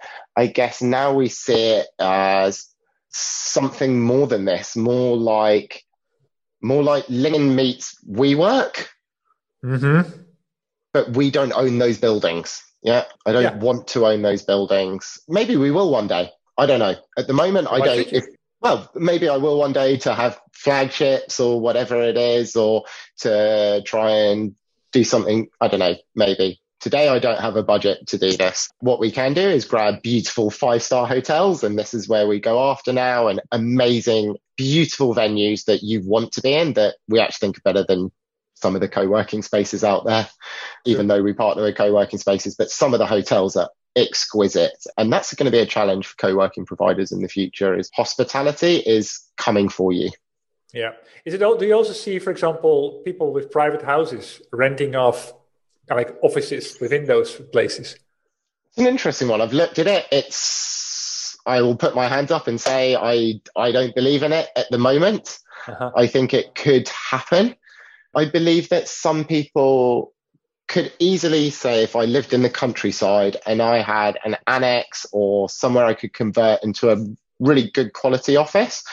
I 0.42 0.46
guess 0.58 0.82
now 0.82 1.14
we 1.14 1.28
see 1.28 1.64
it 1.78 1.86
as 1.98 2.66
something 3.10 4.00
more 4.00 4.26
than 4.26 4.44
this, 4.44 4.76
more 4.76 5.16
like 5.16 5.84
more 6.62 6.82
like 6.82 7.06
LinkedIn 7.06 7.54
meets 7.54 7.86
WeWork. 8.08 8.86
Mm-hmm 9.64 10.22
but 10.94 11.10
we 11.16 11.30
don't 11.30 11.52
own 11.52 11.76
those 11.78 11.98
buildings. 11.98 12.62
Yeah, 12.82 13.04
I 13.26 13.32
don't 13.32 13.42
yeah. 13.42 13.56
want 13.56 13.88
to 13.88 14.06
own 14.06 14.22
those 14.22 14.42
buildings. 14.42 15.18
Maybe 15.28 15.56
we 15.56 15.70
will 15.70 15.90
one 15.90 16.06
day. 16.06 16.30
I 16.56 16.66
don't 16.66 16.78
know. 16.78 16.94
At 17.16 17.26
the 17.26 17.32
moment, 17.32 17.68
I 17.70 17.80
don't. 17.80 18.12
If, 18.12 18.24
well, 18.60 18.90
maybe 18.94 19.28
I 19.28 19.36
will 19.36 19.58
one 19.58 19.72
day 19.72 19.96
to 19.98 20.14
have 20.14 20.40
flagships 20.52 21.40
or 21.40 21.60
whatever 21.60 22.02
it 22.02 22.16
is, 22.16 22.56
or 22.56 22.84
to 23.18 23.82
try 23.84 24.10
and 24.10 24.54
do 24.92 25.04
something. 25.04 25.48
I 25.60 25.68
don't 25.68 25.80
know. 25.80 25.96
Maybe 26.14 26.60
today 26.80 27.08
I 27.08 27.18
don't 27.18 27.40
have 27.40 27.56
a 27.56 27.62
budget 27.62 28.06
to 28.08 28.18
do 28.18 28.36
this. 28.36 28.68
What 28.80 29.00
we 29.00 29.10
can 29.10 29.32
do 29.32 29.40
is 29.40 29.64
grab 29.64 30.02
beautiful 30.02 30.50
five 30.50 30.82
star 30.82 31.06
hotels, 31.06 31.64
and 31.64 31.78
this 31.78 31.94
is 31.94 32.08
where 32.08 32.26
we 32.26 32.40
go 32.40 32.70
after 32.70 32.92
now, 32.92 33.28
and 33.28 33.40
amazing, 33.50 34.36
beautiful 34.56 35.14
venues 35.14 35.64
that 35.64 35.82
you 35.82 36.02
want 36.04 36.32
to 36.32 36.42
be 36.42 36.54
in 36.54 36.74
that 36.74 36.96
we 37.08 37.20
actually 37.20 37.48
think 37.48 37.58
are 37.58 37.72
better 37.72 37.84
than 37.84 38.12
some 38.54 38.74
of 38.74 38.80
the 38.80 38.88
co-working 38.88 39.42
spaces 39.42 39.82
out 39.82 40.06
there, 40.06 40.28
even 40.84 41.06
though 41.08 41.22
we 41.22 41.32
partner 41.32 41.64
with 41.64 41.76
co-working 41.76 42.18
spaces, 42.18 42.54
but 42.54 42.70
some 42.70 42.94
of 42.94 42.98
the 42.98 43.06
hotels 43.06 43.56
are 43.56 43.68
exquisite. 43.96 44.84
And 44.96 45.12
that's 45.12 45.34
going 45.34 45.46
to 45.46 45.52
be 45.52 45.60
a 45.60 45.66
challenge 45.66 46.06
for 46.06 46.16
co-working 46.16 46.66
providers 46.66 47.12
in 47.12 47.20
the 47.20 47.28
future 47.28 47.76
is 47.76 47.90
hospitality 47.94 48.76
is 48.76 49.20
coming 49.36 49.68
for 49.68 49.92
you. 49.92 50.10
Yeah. 50.72 50.92
Is 51.24 51.34
it, 51.34 51.38
do 51.38 51.64
you 51.64 51.74
also 51.74 51.92
see, 51.92 52.18
for 52.18 52.30
example, 52.30 53.02
people 53.04 53.32
with 53.32 53.50
private 53.50 53.82
houses 53.82 54.42
renting 54.52 54.96
off 54.96 55.32
like 55.88 56.16
offices 56.22 56.78
within 56.80 57.04
those 57.04 57.36
places? 57.52 57.96
It's 58.68 58.78
an 58.78 58.86
interesting 58.86 59.28
one. 59.28 59.40
I've 59.40 59.52
looked 59.52 59.78
at 59.78 59.86
it. 59.86 60.06
It's, 60.10 61.36
I 61.46 61.62
will 61.62 61.76
put 61.76 61.94
my 61.94 62.08
hand 62.08 62.32
up 62.32 62.48
and 62.48 62.60
say 62.60 62.96
I, 62.96 63.40
I 63.54 63.70
don't 63.70 63.94
believe 63.94 64.22
in 64.22 64.32
it 64.32 64.48
at 64.56 64.66
the 64.70 64.78
moment. 64.78 65.38
Uh-huh. 65.68 65.92
I 65.96 66.06
think 66.06 66.34
it 66.34 66.54
could 66.54 66.88
happen. 66.88 67.54
I 68.16 68.24
believe 68.24 68.68
that 68.70 68.88
some 68.88 69.24
people 69.24 70.13
could 70.66 70.92
easily 70.98 71.50
say 71.50 71.82
if 71.82 71.94
I 71.94 72.04
lived 72.04 72.32
in 72.32 72.42
the 72.42 72.50
countryside 72.50 73.36
and 73.46 73.60
I 73.60 73.78
had 73.78 74.18
an 74.24 74.36
annex 74.46 75.06
or 75.12 75.48
somewhere 75.48 75.84
I 75.84 75.94
could 75.94 76.12
convert 76.12 76.64
into 76.64 76.90
a 76.90 76.96
really 77.38 77.70
good 77.70 77.92
quality 77.92 78.36
office, 78.36 78.84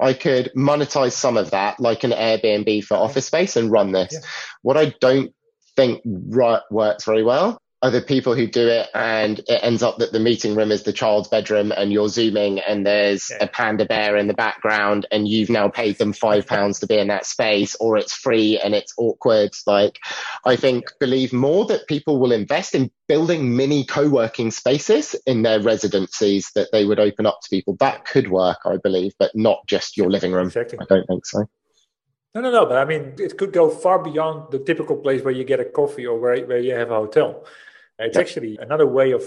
I 0.00 0.14
could 0.14 0.50
monetize 0.56 1.12
some 1.12 1.36
of 1.36 1.50
that 1.50 1.78
like 1.78 2.04
an 2.04 2.10
Airbnb 2.10 2.84
for 2.84 2.96
office 2.96 3.26
space 3.26 3.56
and 3.56 3.70
run 3.70 3.92
this. 3.92 4.12
Yeah. 4.12 4.20
What 4.62 4.76
I 4.76 4.94
don't 5.00 5.32
think 5.76 6.02
works 6.04 7.04
very 7.04 7.22
well 7.22 7.61
other 7.82 8.00
people 8.00 8.34
who 8.34 8.46
do 8.46 8.68
it 8.68 8.88
and 8.94 9.40
it 9.40 9.58
ends 9.60 9.82
up 9.82 9.98
that 9.98 10.12
the 10.12 10.20
meeting 10.20 10.54
room 10.54 10.70
is 10.70 10.84
the 10.84 10.92
child's 10.92 11.26
bedroom 11.26 11.72
and 11.72 11.92
you're 11.92 12.08
zooming 12.08 12.60
and 12.60 12.86
there's 12.86 13.28
yeah. 13.30 13.44
a 13.44 13.48
panda 13.48 13.84
bear 13.84 14.16
in 14.16 14.28
the 14.28 14.34
background 14.34 15.04
and 15.10 15.26
you've 15.26 15.50
now 15.50 15.68
paid 15.68 15.98
them 15.98 16.12
five 16.12 16.46
pounds 16.46 16.78
to 16.78 16.86
be 16.86 16.96
in 16.96 17.08
that 17.08 17.26
space 17.26 17.74
or 17.80 17.96
it's 17.96 18.14
free 18.14 18.58
and 18.62 18.72
it's 18.72 18.94
awkward 18.98 19.50
like 19.66 19.98
i 20.46 20.54
think 20.54 20.84
believe 21.00 21.32
more 21.32 21.66
that 21.66 21.88
people 21.88 22.20
will 22.20 22.30
invest 22.30 22.74
in 22.76 22.88
building 23.08 23.56
mini 23.56 23.84
co-working 23.84 24.52
spaces 24.52 25.16
in 25.26 25.42
their 25.42 25.60
residencies 25.60 26.52
that 26.54 26.68
they 26.70 26.84
would 26.84 27.00
open 27.00 27.26
up 27.26 27.40
to 27.42 27.50
people 27.50 27.76
that 27.80 28.04
could 28.04 28.30
work 28.30 28.58
i 28.64 28.76
believe 28.76 29.12
but 29.18 29.32
not 29.34 29.58
just 29.66 29.96
your 29.96 30.08
living 30.08 30.30
room 30.30 30.46
exactly. 30.46 30.78
i 30.80 30.84
don't 30.88 31.06
think 31.06 31.26
so 31.26 31.44
no, 32.34 32.40
no, 32.40 32.50
no. 32.50 32.64
But 32.64 32.78
I 32.78 32.86
mean, 32.86 33.12
it 33.18 33.36
could 33.36 33.52
go 33.52 33.68
far 33.68 33.98
beyond 33.98 34.50
the 34.50 34.58
typical 34.58 34.96
place 34.96 35.22
where 35.22 35.34
you 35.34 35.44
get 35.44 35.60
a 35.60 35.66
coffee 35.66 36.06
or 36.06 36.18
where, 36.18 36.42
where 36.46 36.60
you 36.60 36.74
have 36.74 36.90
a 36.90 36.94
hotel. 36.94 37.44
It's 37.98 38.16
yep. 38.16 38.26
actually 38.26 38.58
another 38.60 38.86
way 38.86 39.12
of 39.12 39.22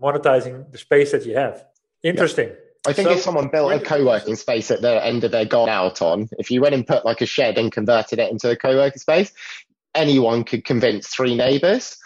monetizing 0.00 0.70
the 0.70 0.78
space 0.78 1.12
that 1.12 1.26
you 1.26 1.34
have. 1.36 1.64
Interesting. 2.02 2.48
Yep. 2.48 2.64
I 2.86 2.92
think 2.92 3.08
so, 3.08 3.14
if 3.14 3.20
someone 3.20 3.48
built 3.48 3.72
a 3.72 3.80
co-working 3.80 4.36
space 4.36 4.70
at 4.70 4.80
the 4.80 5.04
end 5.04 5.24
of 5.24 5.32
their 5.32 5.44
gone 5.44 5.68
out 5.68 6.00
on, 6.00 6.28
if 6.38 6.50
you 6.50 6.60
went 6.60 6.74
and 6.74 6.86
put 6.86 7.04
like 7.04 7.20
a 7.20 7.26
shed 7.26 7.58
and 7.58 7.72
converted 7.72 8.18
it 8.18 8.30
into 8.30 8.50
a 8.50 8.56
co-working 8.56 9.00
space, 9.00 9.32
anyone 9.94 10.44
could 10.44 10.64
convince 10.64 11.08
three 11.08 11.34
neighbors 11.34 11.98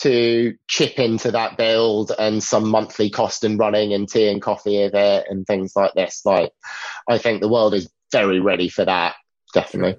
to 0.00 0.54
chip 0.68 0.98
into 0.98 1.30
that 1.30 1.56
build 1.56 2.12
and 2.18 2.42
some 2.42 2.68
monthly 2.68 3.08
cost 3.08 3.44
and 3.44 3.58
running 3.58 3.94
and 3.94 4.08
tea 4.08 4.28
and 4.28 4.42
coffee 4.42 4.82
of 4.82 4.94
it 4.94 5.26
and 5.30 5.46
things 5.46 5.74
like 5.74 5.94
this. 5.94 6.22
Like, 6.24 6.52
I 7.08 7.18
think 7.18 7.40
the 7.40 7.48
world 7.48 7.72
is 7.72 7.88
very 8.12 8.40
ready 8.40 8.68
for 8.68 8.84
that. 8.84 9.14
Definitely. 9.54 9.96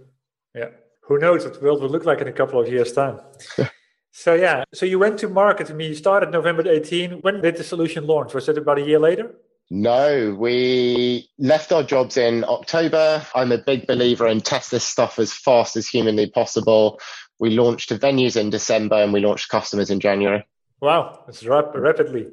Yeah. 0.54 0.70
Who 1.04 1.18
knows 1.18 1.46
what 1.46 1.54
the 1.54 1.62
world 1.62 1.82
will 1.82 1.90
look 1.90 2.06
like 2.06 2.22
in 2.22 2.28
a 2.28 2.34
couple 2.34 2.60
of 2.60 2.68
years' 2.68 2.92
time. 2.92 3.20
So 4.18 4.34
yeah, 4.34 4.64
so 4.74 4.88
you 4.88 4.98
went 4.98 5.20
to 5.20 5.30
market. 5.30 5.70
I 5.70 5.76
mean, 5.76 5.90
you 5.90 5.96
started 5.96 6.32
November 6.32 6.68
18. 6.68 7.22
When 7.22 7.40
did 7.40 7.56
the 7.56 7.64
solution 7.64 8.08
launch? 8.08 8.34
Was 8.34 8.50
it 8.50 8.58
about 8.58 8.80
a 8.80 8.82
year 8.82 8.98
later? 8.98 9.36
No, 9.70 10.36
we 10.40 11.30
left 11.38 11.72
our 11.72 11.84
jobs 11.84 12.18
in 12.18 12.44
October. 12.44 13.24
I'm 13.36 13.52
a 13.52 13.60
big 13.60 13.86
believer 13.86 14.26
in 14.26 14.42
test 14.42 14.72
this 14.72 14.84
stuff 14.84 15.20
as 15.20 15.34
fast 15.34 15.76
as 15.76 15.88
humanly 15.88 16.28
possible. 16.32 17.00
We 17.38 17.52
launched 17.52 17.90
to 17.90 18.00
venues 18.00 18.36
in 18.36 18.50
December 18.50 18.96
and 18.96 19.14
we 19.14 19.20
launched 19.20 19.50
customers 19.50 19.92
in 19.92 20.00
January. 20.00 20.48
Wow, 20.82 21.24
it's 21.28 21.46
rap- 21.46 21.76
rapidly. 21.76 22.26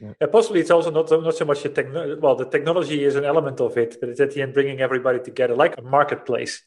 Yeah. 0.00 0.14
possibly 0.32 0.60
it's 0.60 0.72
also 0.72 0.90
not 0.90 1.08
not 1.08 1.36
so 1.36 1.44
much 1.44 1.62
the 1.62 1.68
technology. 1.68 2.20
Well, 2.20 2.34
the 2.34 2.46
technology 2.46 3.04
is 3.04 3.14
an 3.14 3.24
element 3.24 3.60
of 3.60 3.78
it, 3.78 3.98
but 4.00 4.08
it's 4.08 4.20
at 4.20 4.32
the 4.32 4.42
end 4.42 4.54
bringing 4.54 4.80
everybody 4.80 5.20
together, 5.20 5.54
like 5.54 5.78
a 5.78 5.82
marketplace. 5.82 6.62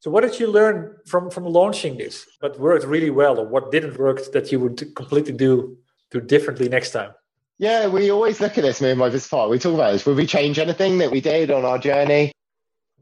So, 0.00 0.10
what 0.10 0.22
did 0.22 0.40
you 0.40 0.50
learn 0.50 0.96
from 1.06 1.30
from 1.30 1.44
launching 1.44 1.98
this? 1.98 2.26
What 2.40 2.58
worked 2.58 2.86
really 2.86 3.10
well, 3.10 3.38
or 3.38 3.46
what 3.46 3.70
didn't 3.70 3.98
work 3.98 4.32
that 4.32 4.50
you 4.50 4.58
would 4.58 4.94
completely 4.94 5.34
do 5.34 5.76
do 6.10 6.20
differently 6.20 6.68
next 6.68 6.92
time? 6.92 7.12
Yeah, 7.58 7.88
we 7.88 8.10
always 8.10 8.40
look 8.40 8.56
at 8.56 8.64
this, 8.64 8.80
me 8.80 8.88
and 8.88 8.98
my 8.98 9.10
partner. 9.10 9.48
We 9.50 9.58
talk 9.58 9.74
about 9.74 9.92
this. 9.92 10.06
Would 10.06 10.16
we 10.16 10.26
change 10.26 10.58
anything 10.58 10.96
that 10.98 11.10
we 11.10 11.20
did 11.20 11.50
on 11.50 11.66
our 11.66 11.78
journey? 11.78 12.32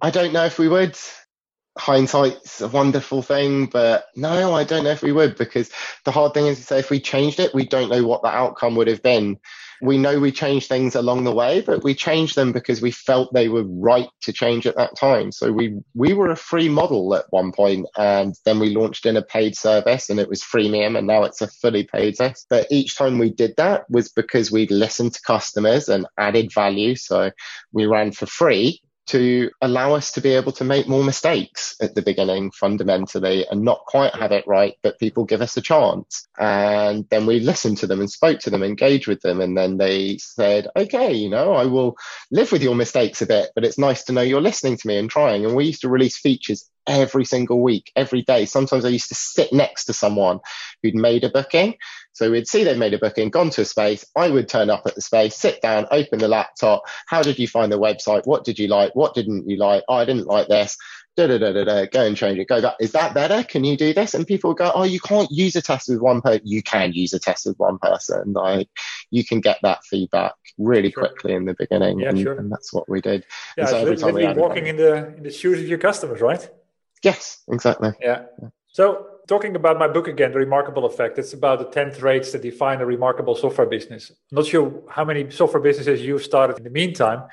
I 0.02 0.10
don't 0.10 0.32
know 0.32 0.44
if 0.44 0.58
we 0.58 0.66
would. 0.66 0.98
Hindsight's 1.78 2.60
a 2.60 2.66
wonderful 2.66 3.22
thing, 3.22 3.66
but 3.66 4.06
no, 4.16 4.52
I 4.52 4.64
don't 4.64 4.82
know 4.82 4.90
if 4.90 5.02
we 5.02 5.12
would 5.12 5.36
because 5.36 5.70
the 6.04 6.10
hard 6.10 6.34
thing 6.34 6.46
is 6.48 6.58
to 6.58 6.64
say 6.64 6.80
if 6.80 6.90
we 6.90 6.98
changed 6.98 7.38
it, 7.38 7.54
we 7.54 7.64
don't 7.64 7.88
know 7.88 8.04
what 8.04 8.22
the 8.22 8.28
outcome 8.28 8.74
would 8.74 8.88
have 8.88 9.04
been. 9.04 9.38
We 9.80 9.98
know 9.98 10.18
we 10.18 10.32
changed 10.32 10.68
things 10.68 10.94
along 10.94 11.24
the 11.24 11.34
way, 11.34 11.60
but 11.60 11.82
we 11.82 11.94
changed 11.94 12.36
them 12.36 12.52
because 12.52 12.82
we 12.82 12.90
felt 12.90 13.32
they 13.32 13.48
were 13.48 13.64
right 13.64 14.08
to 14.22 14.32
change 14.32 14.66
at 14.66 14.76
that 14.76 14.96
time. 14.96 15.32
So 15.32 15.52
we 15.52 15.78
we 15.94 16.14
were 16.14 16.30
a 16.30 16.36
free 16.36 16.68
model 16.68 17.14
at 17.14 17.26
one 17.30 17.52
point, 17.52 17.86
and 17.96 18.34
then 18.44 18.58
we 18.58 18.74
launched 18.74 19.06
in 19.06 19.16
a 19.16 19.22
paid 19.22 19.56
service, 19.56 20.10
and 20.10 20.18
it 20.18 20.28
was 20.28 20.42
freemium, 20.42 20.96
and 20.96 21.06
now 21.06 21.24
it's 21.24 21.40
a 21.40 21.48
fully 21.48 21.84
paid 21.84 22.16
service. 22.16 22.46
But 22.48 22.66
each 22.70 22.96
time 22.96 23.18
we 23.18 23.30
did 23.30 23.54
that 23.56 23.88
was 23.90 24.08
because 24.08 24.50
we 24.50 24.66
listened 24.66 25.14
to 25.14 25.22
customers 25.22 25.88
and 25.88 26.06
added 26.18 26.52
value. 26.52 26.96
So 26.96 27.30
we 27.72 27.86
ran 27.86 28.12
for 28.12 28.26
free 28.26 28.82
to 29.08 29.50
allow 29.60 29.94
us 29.94 30.12
to 30.12 30.20
be 30.20 30.34
able 30.34 30.52
to 30.52 30.64
make 30.64 30.88
more 30.88 31.04
mistakes 31.04 31.76
at 31.80 31.94
the 31.94 32.02
beginning 32.02 32.50
fundamentally 32.50 33.46
and 33.50 33.62
not 33.62 33.84
quite 33.86 34.14
have 34.14 34.32
it 34.32 34.46
right, 34.46 34.74
but 34.82 34.98
people 34.98 35.24
give 35.24 35.42
us 35.42 35.56
a 35.56 35.62
chance. 35.62 36.26
And 36.38 37.06
then 37.10 37.26
we 37.26 37.40
listened 37.40 37.78
to 37.78 37.86
them 37.86 38.00
and 38.00 38.10
spoke 38.10 38.40
to 38.40 38.50
them, 38.50 38.62
engaged 38.62 39.08
with 39.08 39.20
them. 39.20 39.40
And 39.40 39.56
then 39.56 39.78
they 39.78 40.18
said, 40.18 40.68
okay, 40.76 41.12
you 41.12 41.30
know, 41.30 41.52
I 41.52 41.64
will 41.64 41.96
live 42.30 42.52
with 42.52 42.62
your 42.62 42.74
mistakes 42.74 43.22
a 43.22 43.26
bit, 43.26 43.50
but 43.54 43.64
it's 43.64 43.78
nice 43.78 44.04
to 44.04 44.12
know 44.12 44.20
you're 44.20 44.40
listening 44.40 44.76
to 44.76 44.86
me 44.86 44.98
and 44.98 45.10
trying. 45.10 45.44
And 45.44 45.56
we 45.56 45.66
used 45.66 45.82
to 45.82 45.88
release 45.88 46.18
features 46.18 46.68
every 46.86 47.24
single 47.24 47.62
week, 47.62 47.92
every 47.94 48.22
day. 48.22 48.46
Sometimes 48.46 48.84
I 48.84 48.88
used 48.88 49.08
to 49.08 49.14
sit 49.14 49.52
next 49.52 49.84
to 49.84 49.92
someone 49.92 50.40
who'd 50.82 50.94
made 50.94 51.22
a 51.24 51.28
booking 51.28 51.74
So 52.18 52.32
we'd 52.32 52.48
see 52.48 52.64
they 52.64 52.76
made 52.76 52.94
a 52.94 52.98
booking, 52.98 53.30
gone 53.30 53.50
to 53.50 53.60
a 53.60 53.64
space. 53.64 54.04
I 54.16 54.28
would 54.28 54.48
turn 54.48 54.70
up 54.70 54.82
at 54.86 54.96
the 54.96 55.00
space, 55.00 55.36
sit 55.36 55.62
down, 55.62 55.86
open 55.92 56.18
the 56.18 56.26
laptop. 56.26 56.82
How 57.06 57.22
did 57.22 57.38
you 57.38 57.46
find 57.46 57.70
the 57.70 57.78
website? 57.78 58.26
What 58.26 58.42
did 58.42 58.58
you 58.58 58.66
like? 58.66 58.92
What 58.96 59.14
didn't 59.14 59.48
you 59.48 59.56
like? 59.56 59.84
Oh, 59.86 59.94
I 59.94 60.04
didn't 60.04 60.26
like 60.26 60.48
this. 60.48 60.76
Da, 61.16 61.28
da, 61.28 61.38
da, 61.38 61.52
da, 61.52 61.62
da. 61.62 61.86
Go 61.86 62.04
and 62.04 62.16
change 62.16 62.40
it. 62.40 62.48
Go 62.48 62.60
back. 62.60 62.74
Is 62.80 62.90
that 62.90 63.14
better? 63.14 63.44
Can 63.44 63.62
you 63.62 63.76
do 63.76 63.94
this? 63.94 64.14
And 64.14 64.26
people 64.26 64.52
go, 64.52 64.72
Oh, 64.74 64.82
you 64.82 64.98
can't 64.98 65.30
use 65.30 65.54
a 65.54 65.62
test 65.62 65.88
with 65.88 66.00
one 66.00 66.20
person. 66.20 66.40
You 66.44 66.60
can 66.60 66.92
use 66.92 67.12
a 67.12 67.20
test 67.20 67.46
with 67.46 67.56
one 67.56 67.78
person. 67.78 68.32
Like 68.32 68.68
you 69.12 69.24
can 69.24 69.40
get 69.40 69.58
that 69.62 69.84
feedback 69.84 70.34
really 70.58 70.90
sure. 70.90 71.06
quickly 71.06 71.34
in 71.34 71.44
the 71.44 71.54
beginning. 71.56 72.00
Yeah, 72.00 72.08
and, 72.08 72.18
sure. 72.18 72.36
and 72.36 72.50
that's 72.50 72.72
what 72.72 72.88
we 72.88 73.00
did. 73.00 73.26
Yeah, 73.56 73.66
so 73.66 73.76
every 73.76 73.96
time 73.96 74.14
we 74.14 74.26
walking 74.32 74.66
in 74.66 74.76
the 74.76 75.14
in 75.16 75.22
the 75.22 75.30
shoes 75.30 75.60
of 75.60 75.68
your 75.68 75.78
customers, 75.78 76.20
right? 76.20 76.50
Yes, 77.04 77.44
exactly. 77.48 77.92
Yeah. 78.00 78.24
yeah. 78.42 78.48
So 78.72 79.06
talking 79.28 79.54
about 79.54 79.78
my 79.78 79.86
book 79.86 80.08
again, 80.08 80.32
The 80.32 80.38
Remarkable 80.38 80.86
Effect, 80.86 81.18
it's 81.18 81.34
about 81.34 81.58
the 81.58 81.66
10 81.66 81.94
traits 81.94 82.32
that 82.32 82.42
define 82.42 82.80
a 82.80 82.86
remarkable 82.86 83.36
software 83.36 83.66
business. 83.66 84.10
I'm 84.10 84.36
not 84.36 84.46
sure 84.46 84.82
how 84.88 85.04
many 85.04 85.30
software 85.30 85.62
businesses 85.62 86.00
you've 86.00 86.24
started 86.24 86.56
in 86.56 86.64
the 86.64 86.70
meantime, 86.70 87.24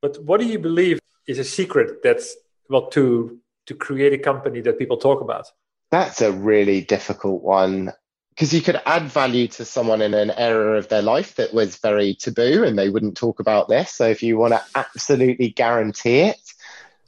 but 0.00 0.22
what 0.22 0.40
do 0.40 0.46
you 0.46 0.58
believe 0.58 1.00
is 1.26 1.38
a 1.38 1.44
secret 1.44 2.02
that's 2.02 2.36
well 2.68 2.88
to 2.90 3.38
to 3.66 3.74
create 3.74 4.12
a 4.12 4.18
company 4.18 4.60
that 4.60 4.78
people 4.78 4.96
talk 4.96 5.20
about? 5.20 5.46
That's 5.90 6.20
a 6.20 6.32
really 6.32 6.80
difficult 6.80 7.42
one 7.42 7.92
because 8.30 8.52
you 8.52 8.60
could 8.60 8.80
add 8.86 9.04
value 9.04 9.46
to 9.46 9.64
someone 9.64 10.00
in 10.00 10.14
an 10.14 10.30
area 10.32 10.78
of 10.78 10.88
their 10.88 11.02
life 11.02 11.36
that 11.36 11.52
was 11.52 11.76
very 11.76 12.14
taboo 12.14 12.64
and 12.64 12.78
they 12.78 12.88
wouldn't 12.88 13.16
talk 13.16 13.38
about 13.40 13.68
this. 13.68 13.92
So 13.92 14.08
if 14.08 14.22
you 14.22 14.36
want 14.38 14.54
to 14.54 14.62
absolutely 14.74 15.50
guarantee 15.50 16.20
it, 16.20 16.40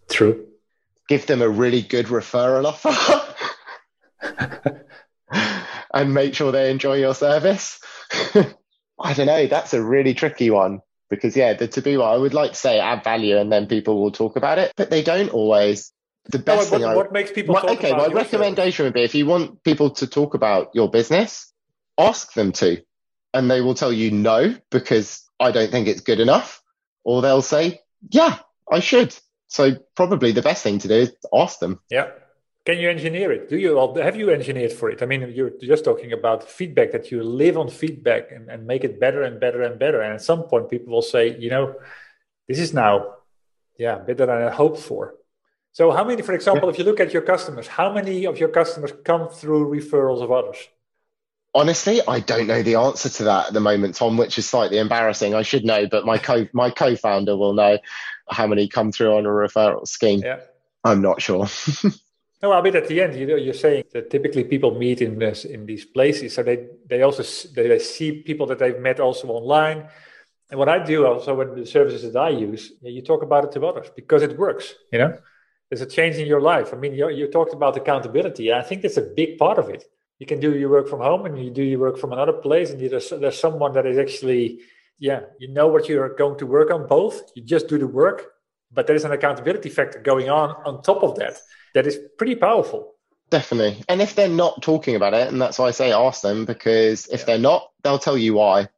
true. 0.08 0.46
Give 1.08 1.26
them 1.26 1.42
a 1.42 1.48
really 1.48 1.82
good 1.82 2.06
referral 2.06 2.66
offer. 2.66 3.34
and 5.94 6.14
make 6.14 6.34
sure 6.34 6.52
they 6.52 6.70
enjoy 6.70 6.94
your 6.94 7.14
service. 7.14 7.78
I 8.12 9.12
don't 9.12 9.26
know. 9.26 9.46
That's 9.46 9.74
a 9.74 9.82
really 9.82 10.14
tricky 10.14 10.50
one 10.50 10.80
because, 11.10 11.36
yeah, 11.36 11.54
the 11.54 11.68
taboo, 11.68 12.02
I 12.02 12.16
would 12.16 12.34
like 12.34 12.52
to 12.52 12.56
say 12.56 12.78
add 12.80 13.04
value 13.04 13.36
and 13.38 13.50
then 13.50 13.66
people 13.66 14.00
will 14.00 14.12
talk 14.12 14.36
about 14.36 14.58
it, 14.58 14.72
but 14.76 14.90
they 14.90 15.02
don't 15.02 15.30
always. 15.30 15.92
The 16.30 16.38
best 16.38 16.72
no, 16.72 16.78
thing 16.78 16.86
what, 16.86 16.92
I, 16.92 16.96
what 16.96 17.12
makes 17.12 17.32
people 17.32 17.56
okay, 17.56 17.92
my 17.92 18.06
recommendation 18.06 18.86
would 18.86 18.94
be 18.94 19.02
if 19.02 19.14
you 19.14 19.26
want 19.26 19.62
people 19.62 19.90
to 19.90 20.06
talk 20.06 20.32
about 20.32 20.70
your 20.72 20.90
business, 20.90 21.52
ask 21.98 22.32
them 22.32 22.52
to, 22.52 22.82
and 23.34 23.50
they 23.50 23.60
will 23.60 23.74
tell 23.74 23.92
you 23.92 24.10
no 24.10 24.56
because 24.70 25.28
I 25.38 25.50
don't 25.50 25.70
think 25.70 25.86
it's 25.86 26.00
good 26.00 26.20
enough, 26.20 26.62
or 27.04 27.20
they'll 27.20 27.42
say, 27.42 27.80
yeah, 28.08 28.38
I 28.70 28.80
should. 28.80 29.14
So 29.48 29.72
probably 29.94 30.32
the 30.32 30.40
best 30.40 30.62
thing 30.62 30.78
to 30.78 30.88
do 30.88 30.94
is 30.94 31.12
ask 31.32 31.58
them. 31.58 31.80
Yeah. 31.90 32.08
Can 32.66 32.78
you 32.78 32.88
engineer 32.88 33.30
it? 33.30 33.50
Do 33.50 33.58
you 33.58 33.76
have 33.96 34.16
you 34.16 34.30
engineered 34.30 34.72
for 34.72 34.88
it? 34.88 35.02
I 35.02 35.06
mean, 35.06 35.30
you're 35.34 35.52
just 35.60 35.84
talking 35.84 36.12
about 36.12 36.48
feedback 36.48 36.92
that 36.92 37.10
you 37.10 37.22
live 37.22 37.58
on 37.58 37.68
feedback 37.68 38.32
and, 38.32 38.48
and 38.48 38.66
make 38.66 38.84
it 38.84 38.98
better 38.98 39.22
and 39.22 39.38
better 39.38 39.62
and 39.62 39.78
better. 39.78 40.00
And 40.00 40.14
at 40.14 40.22
some 40.22 40.44
point, 40.44 40.70
people 40.70 40.94
will 40.94 41.02
say, 41.02 41.36
you 41.38 41.50
know, 41.50 41.74
this 42.48 42.58
is 42.58 42.72
now, 42.72 43.16
yeah, 43.78 43.98
better 43.98 44.26
than 44.26 44.42
I 44.42 44.50
hoped 44.50 44.78
for. 44.78 45.14
So, 45.72 45.90
how 45.90 46.04
many, 46.04 46.22
for 46.22 46.32
example, 46.32 46.68
yeah. 46.68 46.72
if 46.72 46.78
you 46.78 46.84
look 46.84 47.00
at 47.00 47.12
your 47.12 47.22
customers, 47.22 47.66
how 47.66 47.92
many 47.92 48.24
of 48.24 48.38
your 48.38 48.48
customers 48.48 48.92
come 49.04 49.28
through 49.28 49.68
referrals 49.68 50.22
of 50.22 50.32
others? 50.32 50.56
Honestly, 51.54 52.00
I 52.08 52.20
don't 52.20 52.46
know 52.46 52.62
the 52.62 52.76
answer 52.76 53.08
to 53.08 53.24
that 53.24 53.48
at 53.48 53.52
the 53.52 53.60
moment, 53.60 53.96
Ton, 53.96 54.16
which 54.16 54.38
is 54.38 54.48
slightly 54.48 54.78
embarrassing. 54.78 55.34
I 55.34 55.42
should 55.42 55.64
know, 55.64 55.86
but 55.86 56.06
my 56.06 56.16
co 56.16 56.46
my 56.52 56.70
co-founder 56.70 57.36
will 57.36 57.52
know 57.52 57.78
how 58.30 58.46
many 58.46 58.68
come 58.68 58.90
through 58.90 59.16
on 59.16 59.26
a 59.26 59.28
referral 59.28 59.86
scheme. 59.86 60.20
Yeah. 60.20 60.40
I'm 60.82 61.02
not 61.02 61.20
sure. 61.20 61.46
No, 62.42 62.52
I 62.52 62.60
mean 62.60 62.76
at 62.76 62.88
the 62.88 63.00
end, 63.00 63.14
you 63.14 63.26
know, 63.26 63.36
you're 63.36 63.54
saying 63.54 63.84
that 63.92 64.10
typically 64.10 64.44
people 64.44 64.78
meet 64.78 65.00
in 65.00 65.18
this 65.18 65.44
in 65.44 65.66
these 65.66 65.84
places, 65.84 66.34
so 66.34 66.42
they 66.42 66.66
they 66.88 67.02
also 67.02 67.22
they 67.54 67.78
see 67.78 68.22
people 68.22 68.46
that 68.48 68.58
they've 68.58 68.78
met 68.78 69.00
also 69.00 69.28
online. 69.28 69.88
And 70.50 70.58
what 70.58 70.68
I 70.68 70.78
do 70.84 71.06
also 71.06 71.34
with 71.34 71.56
the 71.56 71.64
services 71.66 72.12
that 72.12 72.18
I 72.20 72.28
use, 72.28 72.72
you 72.82 73.02
talk 73.02 73.22
about 73.22 73.44
it 73.44 73.52
to 73.52 73.66
others 73.66 73.90
because 73.96 74.22
it 74.22 74.36
works. 74.38 74.74
You 74.92 74.98
know, 74.98 75.18
there's 75.70 75.80
a 75.80 75.86
change 75.86 76.16
in 76.16 76.26
your 76.26 76.40
life. 76.40 76.74
I 76.74 76.76
mean, 76.76 76.92
you 76.94 77.08
you 77.08 77.28
talked 77.30 77.54
about 77.54 77.76
accountability. 77.76 78.52
I 78.52 78.62
think 78.62 78.82
that's 78.82 78.98
a 78.98 79.08
big 79.20 79.38
part 79.38 79.58
of 79.58 79.70
it. 79.70 79.84
You 80.18 80.26
can 80.26 80.38
do 80.38 80.54
your 80.56 80.70
work 80.70 80.88
from 80.88 81.00
home, 81.00 81.24
and 81.26 81.42
you 81.42 81.50
do 81.50 81.62
your 81.62 81.80
work 81.80 81.96
from 81.98 82.12
another 82.12 82.34
place, 82.34 82.70
and 82.70 82.80
there's 82.80 83.08
there's 83.10 83.40
someone 83.40 83.72
that 83.72 83.86
is 83.86 83.96
actually, 83.96 84.60
yeah, 84.98 85.20
you 85.38 85.48
know 85.48 85.68
what 85.68 85.88
you're 85.88 86.14
going 86.14 86.38
to 86.38 86.46
work 86.46 86.70
on. 86.70 86.86
Both, 86.86 87.32
you 87.34 87.42
just 87.42 87.68
do 87.68 87.78
the 87.78 87.86
work, 87.86 88.18
but 88.70 88.86
there 88.86 88.96
is 88.96 89.04
an 89.04 89.12
accountability 89.12 89.70
factor 89.70 89.98
going 90.00 90.28
on 90.28 90.50
on 90.66 90.82
top 90.82 91.02
of 91.02 91.16
that 91.16 91.40
that 91.74 91.86
is 91.86 91.98
pretty 92.18 92.34
powerful. 92.36 92.94
Definitely. 93.30 93.82
And 93.88 94.00
if 94.00 94.14
they're 94.14 94.28
not 94.28 94.62
talking 94.62 94.96
about 94.96 95.14
it, 95.14 95.28
and 95.28 95.40
that's 95.40 95.58
why 95.58 95.66
I 95.66 95.70
say 95.72 95.92
ask 95.92 96.22
them, 96.22 96.44
because 96.44 97.06
if 97.08 97.20
yeah. 97.20 97.26
they're 97.26 97.38
not, 97.38 97.70
they'll 97.82 97.98
tell 97.98 98.16
you 98.16 98.34
why. 98.34 98.68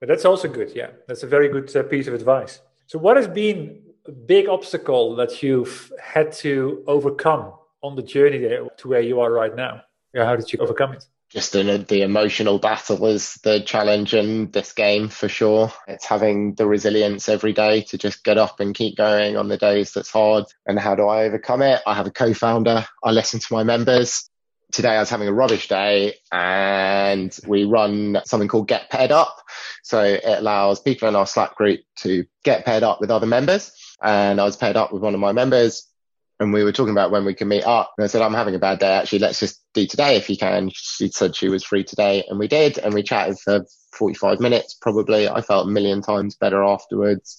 But 0.00 0.08
that's 0.08 0.24
also 0.24 0.48
good. 0.48 0.72
Yeah. 0.74 0.90
That's 1.06 1.22
a 1.22 1.26
very 1.26 1.48
good 1.48 1.74
uh, 1.76 1.82
piece 1.84 2.06
of 2.06 2.14
advice. 2.14 2.60
So, 2.86 2.98
what 2.98 3.16
has 3.16 3.28
been 3.28 3.82
a 4.06 4.12
big 4.12 4.48
obstacle 4.48 5.14
that 5.16 5.42
you've 5.42 5.92
had 6.02 6.32
to 6.44 6.82
overcome 6.86 7.52
on 7.82 7.96
the 7.96 8.02
journey 8.02 8.38
there 8.38 8.68
to 8.78 8.88
where 8.88 9.00
you 9.00 9.20
are 9.20 9.30
right 9.30 9.54
now? 9.54 9.82
Yeah, 10.12 10.24
how 10.24 10.36
did 10.36 10.52
you 10.52 10.58
overcome 10.58 10.94
it? 10.94 11.04
Just 11.30 11.52
the 11.52 12.02
emotional 12.02 12.58
battle 12.58 13.06
is 13.06 13.34
the 13.44 13.60
challenge 13.60 14.14
in 14.14 14.50
this 14.50 14.72
game 14.72 15.08
for 15.08 15.28
sure. 15.28 15.72
It's 15.86 16.04
having 16.04 16.54
the 16.54 16.66
resilience 16.66 17.28
every 17.28 17.52
day 17.52 17.82
to 17.82 17.98
just 17.98 18.24
get 18.24 18.36
up 18.36 18.58
and 18.58 18.74
keep 18.74 18.96
going 18.96 19.36
on 19.36 19.46
the 19.48 19.56
days 19.56 19.92
that's 19.92 20.10
hard. 20.10 20.46
And 20.66 20.78
how 20.78 20.96
do 20.96 21.06
I 21.06 21.24
overcome 21.24 21.62
it? 21.62 21.82
I 21.86 21.94
have 21.94 22.08
a 22.08 22.10
co-founder. 22.10 22.84
I 23.04 23.10
listen 23.12 23.38
to 23.38 23.54
my 23.54 23.62
members. 23.62 24.28
Today 24.72 24.96
I 24.96 25.00
was 25.00 25.10
having 25.10 25.28
a 25.28 25.32
rubbish 25.32 25.68
day 25.68 26.14
and 26.32 27.36
we 27.46 27.64
run 27.64 28.20
something 28.24 28.48
called 28.48 28.68
Get 28.68 28.90
Paired 28.90 29.12
Up. 29.12 29.36
So 29.84 30.02
it 30.02 30.24
allows 30.24 30.80
people 30.80 31.08
in 31.08 31.16
our 31.16 31.26
Slack 31.26 31.54
group 31.54 31.80
to 31.98 32.24
get 32.42 32.64
paired 32.64 32.82
up 32.82 33.00
with 33.00 33.10
other 33.10 33.26
members. 33.26 33.72
And 34.02 34.40
I 34.40 34.44
was 34.44 34.56
paired 34.56 34.76
up 34.76 34.92
with 34.92 35.02
one 35.02 35.14
of 35.14 35.20
my 35.20 35.32
members 35.32 35.86
and 36.40 36.54
we 36.54 36.64
were 36.64 36.72
talking 36.72 36.92
about 36.92 37.10
when 37.10 37.26
we 37.26 37.34
can 37.34 37.48
meet 37.48 37.64
up. 37.64 37.92
And 37.96 38.04
I 38.04 38.06
said, 38.06 38.22
I'm 38.22 38.34
having 38.34 38.54
a 38.54 38.58
bad 38.58 38.78
day. 38.78 38.90
Actually, 38.90 39.18
let's 39.20 39.38
just 39.38 39.62
do 39.74 39.86
today 39.86 40.16
if 40.16 40.30
you 40.30 40.38
can. 40.38 40.70
She 40.72 41.08
said 41.08 41.36
she 41.36 41.50
was 41.50 41.62
free 41.62 41.84
today, 41.84 42.24
and 42.26 42.38
we 42.38 42.48
did. 42.48 42.78
And 42.78 42.94
we 42.94 43.02
chatted 43.02 43.38
for 43.38 43.66
45 43.92 44.40
minutes, 44.40 44.74
probably. 44.80 45.28
I 45.28 45.42
felt 45.42 45.68
a 45.68 45.70
million 45.70 46.00
times 46.00 46.36
better 46.36 46.64
afterwards. 46.64 47.36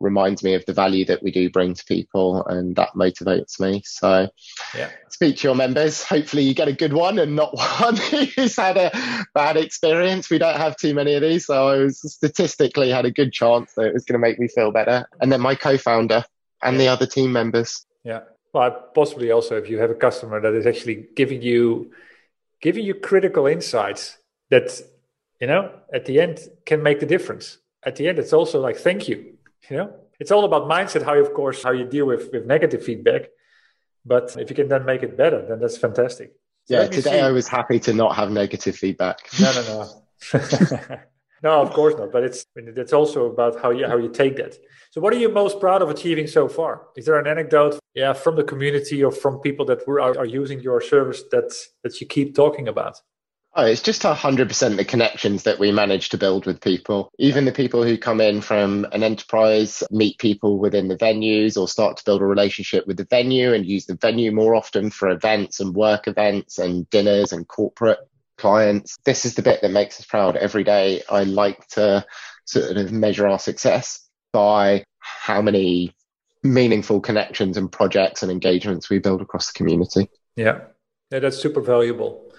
Reminds 0.00 0.42
me 0.42 0.54
of 0.54 0.66
the 0.66 0.72
value 0.72 1.04
that 1.04 1.22
we 1.22 1.30
do 1.30 1.48
bring 1.48 1.74
to 1.74 1.84
people, 1.84 2.44
and 2.44 2.74
that 2.74 2.90
motivates 2.96 3.60
me. 3.60 3.82
So, 3.86 4.28
yeah. 4.76 4.90
speak 5.10 5.36
to 5.36 5.48
your 5.48 5.54
members. 5.54 6.02
Hopefully, 6.02 6.42
you 6.42 6.54
get 6.54 6.66
a 6.66 6.72
good 6.72 6.92
one 6.92 7.20
and 7.20 7.36
not 7.36 7.56
one 7.80 7.96
who's 7.96 8.56
had 8.56 8.76
a 8.76 8.90
bad 9.32 9.56
experience. 9.56 10.28
We 10.28 10.38
don't 10.38 10.56
have 10.56 10.76
too 10.76 10.92
many 10.92 11.14
of 11.14 11.22
these, 11.22 11.46
so 11.46 11.68
I 11.68 11.76
was 11.76 12.00
statistically 12.12 12.90
had 12.90 13.04
a 13.04 13.12
good 13.12 13.32
chance 13.32 13.74
that 13.74 13.86
it 13.86 13.94
was 13.94 14.04
going 14.04 14.20
to 14.20 14.26
make 14.26 14.40
me 14.40 14.48
feel 14.48 14.72
better. 14.72 15.08
And 15.20 15.30
then 15.30 15.40
my 15.40 15.54
co-founder 15.54 16.24
and 16.60 16.80
the 16.80 16.88
other 16.88 17.06
team 17.06 17.30
members 17.30 17.86
yeah. 18.04 18.20
Well, 18.52 18.70
possibly 18.94 19.32
also 19.32 19.56
if 19.56 19.68
you 19.68 19.78
have 19.78 19.90
a 19.90 19.94
customer 19.94 20.40
that 20.40 20.54
is 20.54 20.66
actually 20.66 21.06
giving 21.16 21.42
you 21.42 21.90
giving 22.60 22.84
you 22.84 22.94
critical 22.94 23.46
insights 23.46 24.16
that 24.50 24.80
you 25.40 25.48
know 25.48 25.72
at 25.92 26.04
the 26.04 26.20
end 26.20 26.40
can 26.64 26.82
make 26.82 27.00
the 27.00 27.06
difference. 27.06 27.58
At 27.82 27.96
the 27.96 28.08
end, 28.08 28.18
it's 28.18 28.32
also 28.32 28.60
like 28.60 28.76
thank 28.76 29.08
you. 29.08 29.36
You 29.68 29.76
know, 29.76 29.94
it's 30.20 30.30
all 30.30 30.44
about 30.44 30.68
mindset. 30.68 31.02
How 31.02 31.14
you, 31.14 31.22
of 31.22 31.34
course, 31.34 31.62
how 31.62 31.72
you 31.72 31.84
deal 31.84 32.06
with 32.06 32.30
with 32.32 32.46
negative 32.46 32.84
feedback. 32.84 33.22
But 34.06 34.36
if 34.38 34.50
you 34.50 34.56
can 34.56 34.68
then 34.68 34.84
make 34.84 35.02
it 35.02 35.16
better, 35.16 35.44
then 35.48 35.58
that's 35.60 35.78
fantastic. 35.78 36.34
So 36.66 36.80
yeah, 36.80 36.86
today 36.86 37.18
see. 37.18 37.20
I 37.20 37.30
was 37.30 37.48
happy 37.48 37.78
to 37.80 37.92
not 37.92 38.14
have 38.16 38.30
negative 38.30 38.76
feedback. 38.76 39.18
No, 39.40 39.52
no, 39.52 39.62
no. 39.72 41.00
no, 41.44 41.60
of 41.60 41.70
course 41.70 41.94
not. 41.96 42.10
But 42.10 42.24
it's 42.24 42.46
it's 42.56 42.92
also 42.92 43.30
about 43.30 43.60
how 43.60 43.70
you 43.70 43.86
how 43.86 43.98
you 43.98 44.08
take 44.08 44.36
that. 44.36 44.56
So, 44.90 45.00
what 45.00 45.12
are 45.12 45.18
you 45.18 45.28
most 45.28 45.60
proud 45.60 45.82
of 45.82 45.90
achieving 45.90 46.26
so 46.26 46.48
far? 46.48 46.86
Is 46.96 47.04
there 47.04 47.18
an 47.18 47.26
anecdote, 47.26 47.78
yeah, 47.94 48.14
from 48.14 48.36
the 48.36 48.44
community 48.44 49.04
or 49.04 49.12
from 49.12 49.40
people 49.40 49.66
that 49.66 49.86
were, 49.86 50.00
are, 50.00 50.18
are 50.18 50.24
using 50.24 50.60
your 50.60 50.80
service 50.80 51.22
that 51.30 51.52
that 51.82 52.00
you 52.00 52.06
keep 52.06 52.34
talking 52.34 52.66
about? 52.66 53.00
Oh, 53.56 53.64
it's 53.64 53.82
just 53.82 54.02
100% 54.02 54.76
the 54.76 54.84
connections 54.84 55.44
that 55.44 55.60
we 55.60 55.70
manage 55.70 56.08
to 56.08 56.18
build 56.18 56.44
with 56.44 56.60
people. 56.60 57.12
Even 57.20 57.44
the 57.44 57.52
people 57.52 57.84
who 57.84 57.96
come 57.96 58.20
in 58.20 58.40
from 58.40 58.84
an 58.90 59.04
enterprise, 59.04 59.80
meet 59.92 60.18
people 60.18 60.58
within 60.58 60.88
the 60.88 60.96
venues 60.96 61.56
or 61.56 61.68
start 61.68 61.96
to 61.96 62.04
build 62.04 62.20
a 62.20 62.26
relationship 62.26 62.84
with 62.88 62.96
the 62.96 63.06
venue 63.08 63.52
and 63.52 63.64
use 63.64 63.86
the 63.86 63.94
venue 63.94 64.32
more 64.32 64.56
often 64.56 64.90
for 64.90 65.08
events 65.08 65.60
and 65.60 65.72
work 65.72 66.08
events 66.08 66.58
and 66.58 66.90
dinners 66.90 67.32
and 67.32 67.46
corporate 67.46 68.00
clients. 68.38 68.96
This 69.04 69.24
is 69.24 69.34
the 69.34 69.42
bit 69.42 69.62
that 69.62 69.70
makes 69.70 69.98
us 70.00 70.06
proud 70.06 70.36
every 70.36 70.64
day. 70.64 71.02
I 71.10 71.24
like 71.24 71.66
to 71.68 72.04
sort 72.44 72.76
of 72.76 72.92
measure 72.92 73.26
our 73.26 73.38
success 73.38 74.08
by 74.32 74.84
how 74.98 75.42
many 75.42 75.94
meaningful 76.42 77.00
connections 77.00 77.56
and 77.56 77.70
projects 77.72 78.22
and 78.22 78.30
engagements 78.30 78.90
we 78.90 78.98
build 78.98 79.22
across 79.22 79.52
the 79.52 79.56
community. 79.56 80.10
Yeah, 80.36 80.60
yeah, 81.10 81.20
that's 81.20 81.38
super 81.38 81.60
valuable. 81.60 82.30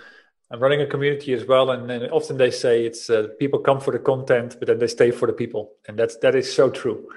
I'm 0.51 0.59
running 0.59 0.81
a 0.81 0.85
community 0.85 1.33
as 1.33 1.45
well, 1.45 1.71
and, 1.71 1.89
and 1.89 2.11
often 2.11 2.37
they 2.37 2.51
say 2.51 2.85
it's 2.85 3.09
uh, 3.09 3.29
people 3.39 3.59
come 3.59 3.79
for 3.79 3.91
the 3.91 3.99
content, 3.99 4.57
but 4.59 4.67
then 4.67 4.77
they 4.77 4.87
stay 4.87 5.09
for 5.09 5.25
the 5.25 5.33
people, 5.33 5.71
and 5.87 5.97
that's 5.97 6.17
that 6.17 6.35
is 6.35 6.53
so 6.53 6.69
true. 6.69 7.07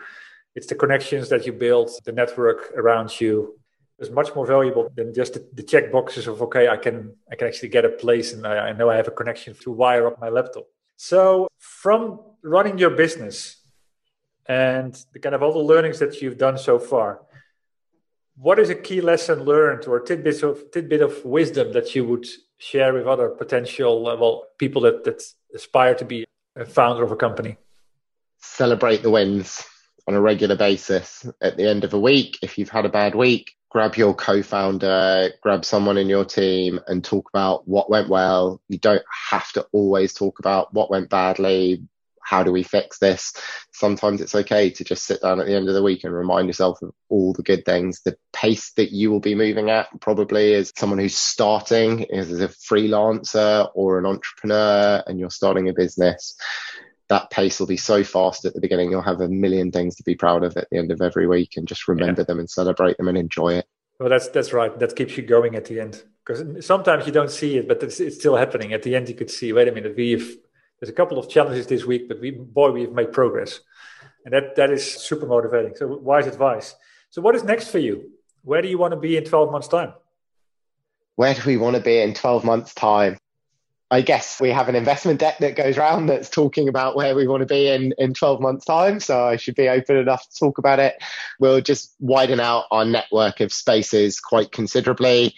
It's 0.55 0.67
the 0.67 0.75
connections 0.75 1.29
that 1.29 1.45
you 1.47 1.53
build, 1.53 1.91
the 2.05 2.13
network 2.13 2.73
around 2.77 3.21
you. 3.21 3.58
Is 3.99 4.11
much 4.11 4.35
more 4.35 4.47
valuable 4.47 4.91
than 4.95 5.13
just 5.13 5.35
the, 5.35 5.49
the 5.55 5.63
check 5.63 5.91
boxes 5.91 6.27
of 6.27 6.41
okay, 6.43 6.69
I 6.69 6.77
can 6.77 7.15
I 7.31 7.35
can 7.37 7.49
actually 7.49 7.71
get 7.71 7.85
a 7.85 7.91
place 7.91 8.33
and 8.33 8.47
I, 8.47 8.69
I 8.69 8.73
know 8.73 8.91
I 8.91 8.97
have 8.97 9.09
a 9.09 9.13
connection 9.13 9.55
to 9.63 9.71
wire 9.71 10.07
up 10.07 10.21
my 10.21 10.29
laptop. 10.29 10.67
So 10.97 11.49
from 11.59 12.21
running 12.43 12.79
your 12.79 12.91
business 12.91 13.57
and 14.47 14.99
the 15.13 15.19
kind 15.19 15.35
of 15.35 15.43
all 15.43 15.53
the 15.53 15.59
learnings 15.59 15.99
that 15.99 16.21
you've 16.23 16.39
done 16.39 16.59
so 16.59 16.79
far, 16.79 17.21
what 18.37 18.59
is 18.59 18.71
a 18.71 18.75
key 18.75 19.01
lesson 19.01 19.45
learned 19.45 19.87
or 19.87 20.01
tidbit 20.01 20.43
of 20.43 20.71
tidbit 20.71 21.03
of 21.03 21.25
wisdom 21.25 21.73
that 21.73 21.95
you 21.95 22.05
would 22.05 22.27
share 22.59 22.93
with 22.95 23.07
other 23.07 23.29
potential 23.29 24.09
uh, 24.09 24.17
well 24.17 24.47
people 24.59 24.83
that, 24.83 25.05
that 25.05 25.23
aspire 25.55 25.95
to 25.95 26.05
be 26.05 26.25
a 26.57 26.65
founder 26.65 27.03
of 27.03 27.11
a 27.11 27.17
company? 27.17 27.57
Celebrate 28.41 29.03
the 29.03 29.11
wins 29.11 29.65
on 30.07 30.15
a 30.15 30.21
regular 30.21 30.57
basis. 30.57 31.29
At 31.41 31.57
the 31.57 31.69
end 31.69 31.83
of 31.83 31.93
a 31.93 31.99
week, 31.99 32.39
if 32.41 32.57
you've 32.57 32.71
had 32.71 32.87
a 32.87 32.89
bad 32.89 33.17
week, 33.17 33.58
grab 33.71 33.97
your 33.97 34.15
co-founder, 34.15 35.33
grab 35.43 35.65
someone 35.65 35.99
in 35.99 36.09
your 36.09 36.25
team 36.25 36.81
and 36.87 37.05
talk 37.05 37.29
about 37.33 37.69
what 37.69 37.91
went 37.91 38.09
well. 38.09 38.61
You 38.69 38.79
don't 38.79 39.03
have 39.31 39.51
to 39.53 39.67
always 39.73 40.15
talk 40.15 40.39
about 40.39 40.73
what 40.73 40.91
went 40.91 41.11
badly. 41.11 41.83
How 42.23 42.43
do 42.43 42.53
we 42.53 42.63
fix 42.63 42.99
this? 42.99 43.33
Sometimes 43.73 44.21
it's 44.21 44.35
okay 44.35 44.69
to 44.71 44.85
just 44.85 45.05
sit 45.05 45.23
down 45.23 45.41
at 45.41 45.47
the 45.47 45.55
end 45.55 45.69
of 45.69 45.75
the 45.75 45.83
week 45.83 46.05
and 46.05 46.13
remind 46.13 46.47
yourself 46.47 46.81
of 46.83 46.93
all 47.09 47.33
the 47.33 47.43
good 47.43 47.65
things. 47.65 48.03
The 48.03 48.19
pace 48.35 48.73
that 48.73 48.93
you 48.93 49.11
will 49.11 49.21
be 49.21 49.35
moving 49.35 49.71
at 49.71 49.89
probably 50.01 50.53
is 50.53 50.73
someone 50.77 50.99
who's 50.99 51.17
starting 51.17 52.11
as 52.13 52.31
a 52.41 52.49
freelancer 52.49 53.71
or 53.75 53.99
an 53.99 54.05
entrepreneur 54.05 55.03
and 55.07 55.19
you're 55.19 55.31
starting 55.31 55.69
a 55.69 55.73
business 55.73 56.37
that 57.09 57.31
pace 57.31 57.59
will 57.59 57.67
be 57.67 57.77
so 57.77 58.05
fast 58.05 58.45
at 58.45 58.55
the 58.55 58.61
beginning. 58.61 58.91
You'll 58.91 59.03
have 59.03 59.21
a 59.21 59.29
million 59.29 59.73
things 59.73 59.97
to 59.97 60.03
be 60.03 60.15
proud 60.15 60.45
of 60.45 60.57
at 60.57 60.69
the 60.71 60.79
end 60.79 60.93
of 60.93 61.01
every 61.01 61.27
week, 61.27 61.57
and 61.57 61.67
just 61.67 61.89
remember 61.89 62.23
yeah. 62.23 62.27
them 62.27 62.39
and 62.39 62.51
celebrate 62.51 62.97
them 62.97 63.09
and 63.09 63.19
enjoy 63.19 63.55
it. 63.55 63.67
Well, 63.99 64.09
that's 64.09 64.29
that's 64.29 64.53
right. 64.53 64.79
That 64.79 64.95
keeps 64.95 65.17
you 65.17 65.23
going 65.23 65.55
at 65.57 65.65
the 65.65 65.81
end 65.81 66.03
because 66.25 66.65
sometimes 66.65 67.07
you 67.07 67.13
don't 67.13 67.31
see 67.31 67.57
it, 67.57 67.67
but 67.67 67.83
it's, 67.83 68.01
it's 68.01 68.17
still 68.17 68.37
happening. 68.37 68.73
At 68.73 68.83
the 68.83 68.95
end, 68.95 69.09
you 69.09 69.15
could 69.15 69.31
see. 69.31 69.53
Wait 69.53 69.69
a 69.69 69.73
minute, 69.73 69.97
we've 69.97 70.39
there's 70.79 70.91
a 70.91 70.95
couple 70.95 71.19
of 71.19 71.29
challenges 71.29 71.67
this 71.67 71.85
week, 71.85 72.09
but 72.09 72.21
we 72.21 72.31
boy, 72.31 72.71
we've 72.71 72.93
made 72.93 73.13
progress, 73.13 73.61
and 74.25 74.35
that 74.35 74.55
that 74.57 74.71
is 74.71 74.85
super 74.85 75.27
motivating. 75.27 75.75
So 75.75 75.87
wise 75.87 76.27
advice. 76.27 76.75
So 77.11 77.23
what 77.23 77.35
is 77.35 77.43
next 77.43 77.71
for 77.71 77.79
you? 77.79 78.11
Where 78.43 78.63
do 78.63 78.69
you 78.69 78.79
want 78.79 78.93
to 78.93 79.01
be 79.01 79.17
in 79.17 79.25
12 79.25 79.51
months' 79.51 79.69
time? 79.69 79.95
Where 81.17 81.35
do 81.35 81.43
we 81.47 81.57
want 81.57 81.75
to 81.77 81.83
be 81.83 82.01
in 82.01 82.15
12 82.15 82.45
months' 82.45 82.75
time? 82.75 83.19
I 83.91 84.03
guess 84.03 84.39
we 84.39 84.51
have 84.51 84.69
an 84.69 84.75
investment 84.75 85.19
deck 85.19 85.39
that 85.39 85.57
goes 85.57 85.79
around 85.79 86.07
that's 86.07 86.29
talking 86.29 86.69
about 86.69 86.95
where 86.95 87.15
we 87.15 87.27
want 87.27 87.41
to 87.41 87.47
be 87.47 87.69
in, 87.69 87.95
in 87.97 88.13
12 88.13 88.41
months' 88.41 88.67
time. 88.67 89.01
So 89.01 89.25
I 89.25 89.37
should 89.37 89.55
be 89.55 89.69
open 89.69 89.97
enough 89.97 90.29
to 90.29 90.39
talk 90.39 90.59
about 90.59 90.79
it. 90.79 90.97
We'll 91.41 91.63
just 91.63 91.95
widen 91.99 92.39
out 92.39 92.65
our 92.71 92.85
network 92.85 93.41
of 93.41 93.53
spaces 93.53 94.21
quite 94.21 94.53
considerably, 94.53 95.35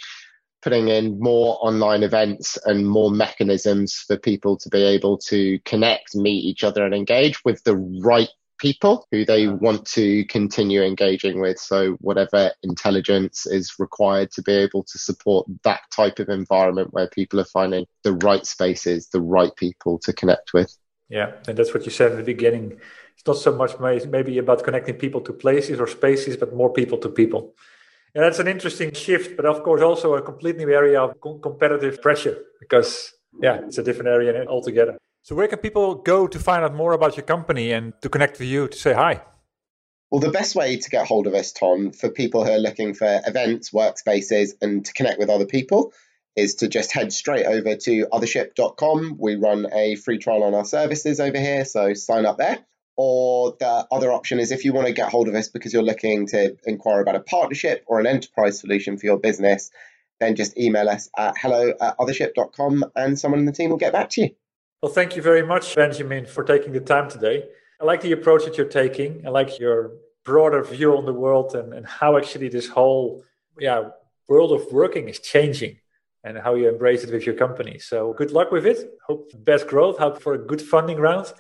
putting 0.62 0.88
in 0.88 1.20
more 1.20 1.58
online 1.60 2.02
events 2.02 2.58
and 2.64 2.88
more 2.88 3.12
mechanisms 3.12 3.94
for 3.94 4.16
people 4.16 4.56
to 4.58 4.68
be 4.68 4.82
able 4.82 5.18
to 5.18 5.60
connect, 5.60 6.16
meet 6.16 6.44
each 6.44 6.64
other, 6.64 6.84
and 6.84 6.94
engage 6.94 7.44
with 7.44 7.62
the 7.62 7.76
right 7.76 8.30
people 8.60 9.06
who 9.10 9.24
they 9.24 9.48
want 9.48 9.86
to 9.86 10.24
continue 10.26 10.82
engaging 10.82 11.40
with. 11.40 11.58
So, 11.58 11.96
whatever 12.00 12.52
intelligence 12.62 13.46
is 13.46 13.74
required 13.78 14.30
to 14.32 14.42
be 14.42 14.52
able 14.52 14.84
to 14.84 14.98
support 14.98 15.46
that 15.64 15.80
type 15.94 16.18
of 16.18 16.28
environment 16.28 16.92
where 16.92 17.08
people 17.08 17.40
are 17.40 17.44
finding 17.44 17.86
the 18.04 18.12
right 18.12 18.46
spaces, 18.46 19.08
the 19.08 19.20
right 19.20 19.54
people 19.56 19.98
to 20.00 20.12
connect 20.12 20.52
with. 20.52 20.76
Yeah, 21.08 21.32
and 21.48 21.58
that's 21.58 21.74
what 21.74 21.84
you 21.84 21.90
said 21.90 22.12
in 22.12 22.18
the 22.18 22.22
beginning. 22.22 22.78
It's 23.16 23.26
not 23.26 23.36
so 23.36 23.54
much 23.54 23.78
maybe 23.80 24.38
about 24.38 24.62
connecting 24.62 24.94
people 24.94 25.20
to 25.22 25.32
places 25.32 25.80
or 25.80 25.86
spaces, 25.86 26.36
but 26.36 26.54
more 26.54 26.72
people 26.72 26.98
to 26.98 27.08
people. 27.08 27.54
And 28.14 28.24
that's 28.24 28.38
an 28.38 28.48
interesting 28.48 28.92
shift, 28.92 29.36
but 29.36 29.46
of 29.46 29.62
course 29.62 29.82
also 29.82 30.14
a 30.14 30.22
complete 30.22 30.56
new 30.56 30.70
area 30.70 31.00
of 31.00 31.20
competitive 31.20 32.00
pressure 32.02 32.38
because, 32.58 33.12
yeah, 33.40 33.60
it's 33.64 33.78
a 33.78 33.82
different 33.82 34.08
area 34.08 34.44
altogether. 34.46 34.98
So, 35.22 35.34
where 35.34 35.48
can 35.48 35.58
people 35.58 35.96
go 35.96 36.26
to 36.26 36.38
find 36.38 36.64
out 36.64 36.74
more 36.74 36.92
about 36.92 37.16
your 37.16 37.26
company 37.26 37.72
and 37.72 37.92
to 38.02 38.08
connect 38.08 38.38
with 38.38 38.48
you 38.48 38.68
to 38.68 38.76
say 38.76 38.94
hi? 38.94 39.22
Well, 40.10 40.20
the 40.20 40.30
best 40.30 40.56
way 40.56 40.76
to 40.76 40.90
get 40.90 41.06
hold 41.06 41.26
of 41.26 41.34
us, 41.34 41.52
Ton, 41.52 41.92
for 41.92 42.08
people 42.08 42.44
who 42.44 42.50
are 42.50 42.58
looking 42.58 42.94
for 42.94 43.20
events, 43.24 43.70
workspaces, 43.70 44.54
and 44.60 44.84
to 44.84 44.92
connect 44.92 45.20
with 45.20 45.30
other 45.30 45.46
people 45.46 45.92
is 46.34 46.56
to 46.56 46.68
just 46.68 46.92
head 46.92 47.12
straight 47.12 47.46
over 47.46 47.76
to 47.76 48.06
othership.com. 48.06 49.16
We 49.18 49.36
run 49.36 49.66
a 49.72 49.94
free 49.96 50.18
trial 50.18 50.42
on 50.42 50.54
our 50.54 50.64
services 50.64 51.20
over 51.20 51.38
here, 51.38 51.64
so 51.64 51.94
sign 51.94 52.26
up 52.26 52.38
there. 52.38 52.58
Or 52.96 53.56
the 53.58 53.86
other 53.90 54.12
option 54.12 54.40
is 54.40 54.50
if 54.50 54.64
you 54.64 54.72
want 54.72 54.88
to 54.88 54.92
get 54.92 55.10
hold 55.10 55.28
of 55.28 55.34
us 55.34 55.48
because 55.48 55.72
you're 55.72 55.82
looking 55.82 56.26
to 56.28 56.56
inquire 56.64 57.00
about 57.00 57.16
a 57.16 57.20
partnership 57.20 57.84
or 57.86 58.00
an 58.00 58.06
enterprise 58.06 58.58
solution 58.58 58.98
for 58.98 59.06
your 59.06 59.18
business, 59.18 59.70
then 60.18 60.34
just 60.34 60.58
email 60.58 60.88
us 60.88 61.08
at 61.16 61.38
hello 61.38 61.72
at 61.80 61.98
othership.com 61.98 62.84
and 62.96 63.18
someone 63.18 63.40
in 63.40 63.46
the 63.46 63.52
team 63.52 63.70
will 63.70 63.76
get 63.76 63.92
back 63.92 64.10
to 64.10 64.22
you. 64.22 64.30
Well, 64.82 64.92
thank 64.92 65.14
you 65.14 65.20
very 65.20 65.42
much, 65.42 65.76
Benjamin, 65.76 66.24
for 66.24 66.42
taking 66.42 66.72
the 66.72 66.80
time 66.80 67.10
today. 67.10 67.44
I 67.80 67.84
like 67.84 68.00
the 68.00 68.12
approach 68.12 68.44
that 68.46 68.56
you're 68.56 68.66
taking. 68.66 69.26
I 69.26 69.30
like 69.30 69.58
your 69.58 69.92
broader 70.24 70.62
view 70.62 70.96
on 70.96 71.04
the 71.04 71.12
world 71.12 71.54
and, 71.54 71.74
and 71.74 71.86
how 71.86 72.16
actually 72.16 72.48
this 72.48 72.68
whole 72.68 73.22
yeah, 73.58 73.90
world 74.26 74.52
of 74.52 74.72
working 74.72 75.08
is 75.08 75.18
changing 75.18 75.76
and 76.24 76.38
how 76.38 76.54
you 76.54 76.68
embrace 76.68 77.04
it 77.04 77.12
with 77.12 77.26
your 77.26 77.34
company. 77.34 77.78
So 77.78 78.14
good 78.14 78.30
luck 78.30 78.50
with 78.50 78.64
it. 78.64 78.90
Hope 79.06 79.30
best 79.44 79.66
growth. 79.66 79.98
Hope 79.98 80.22
for 80.22 80.32
a 80.32 80.38
good 80.38 80.62
funding 80.62 80.98
round. 80.98 81.32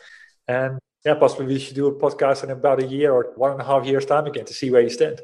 And 0.46 0.78
yeah, 1.06 1.14
possibly 1.14 1.46
we 1.46 1.58
should 1.58 1.76
do 1.76 1.86
a 1.86 1.94
podcast 1.94 2.44
in 2.44 2.50
about 2.50 2.82
a 2.82 2.86
year 2.86 3.10
or 3.10 3.32
one 3.36 3.52
and 3.52 3.60
a 3.60 3.64
half 3.64 3.86
years 3.86 4.04
time 4.04 4.26
again 4.26 4.44
to 4.46 4.54
see 4.54 4.70
where 4.70 4.82
you 4.82 4.90
stand. 4.90 5.20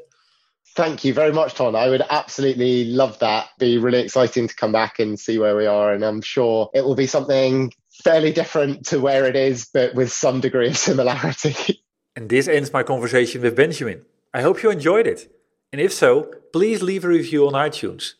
Thank 0.75 1.03
you 1.03 1.13
very 1.13 1.31
much, 1.31 1.53
Ton. 1.53 1.75
I 1.75 1.89
would 1.89 2.03
absolutely 2.09 2.85
love 2.85 3.17
that. 3.19 3.47
Be 3.57 3.77
really 3.77 3.99
exciting 3.99 4.47
to 4.47 4.55
come 4.55 4.71
back 4.71 4.99
and 4.99 5.19
see 5.19 5.37
where 5.39 5.55
we 5.55 5.65
are. 5.65 5.93
And 5.93 6.03
I'm 6.03 6.21
sure 6.21 6.69
it 6.73 6.83
will 6.83 6.95
be 6.95 7.07
something 7.07 7.71
fairly 8.03 8.31
different 8.31 8.85
to 8.87 8.99
where 8.99 9.25
it 9.25 9.35
is, 9.35 9.69
but 9.73 9.95
with 9.95 10.11
some 10.11 10.41
degree 10.41 10.69
of 10.69 10.77
similarity. 10.77 11.83
And 12.15 12.29
this 12.29 12.47
ends 12.47 12.73
my 12.73 12.81
conversation 12.81 13.43
with 13.43 13.55
Benjamin. 13.55 14.03
I 14.33 14.41
hope 14.41 14.63
you 14.63 14.71
enjoyed 14.71 15.05
it. 15.05 15.31
And 15.71 15.79
if 15.79 15.93
so, 15.93 16.33
please 16.51 16.81
leave 16.81 17.05
a 17.05 17.09
review 17.09 17.45
on 17.45 17.53
iTunes. 17.53 18.13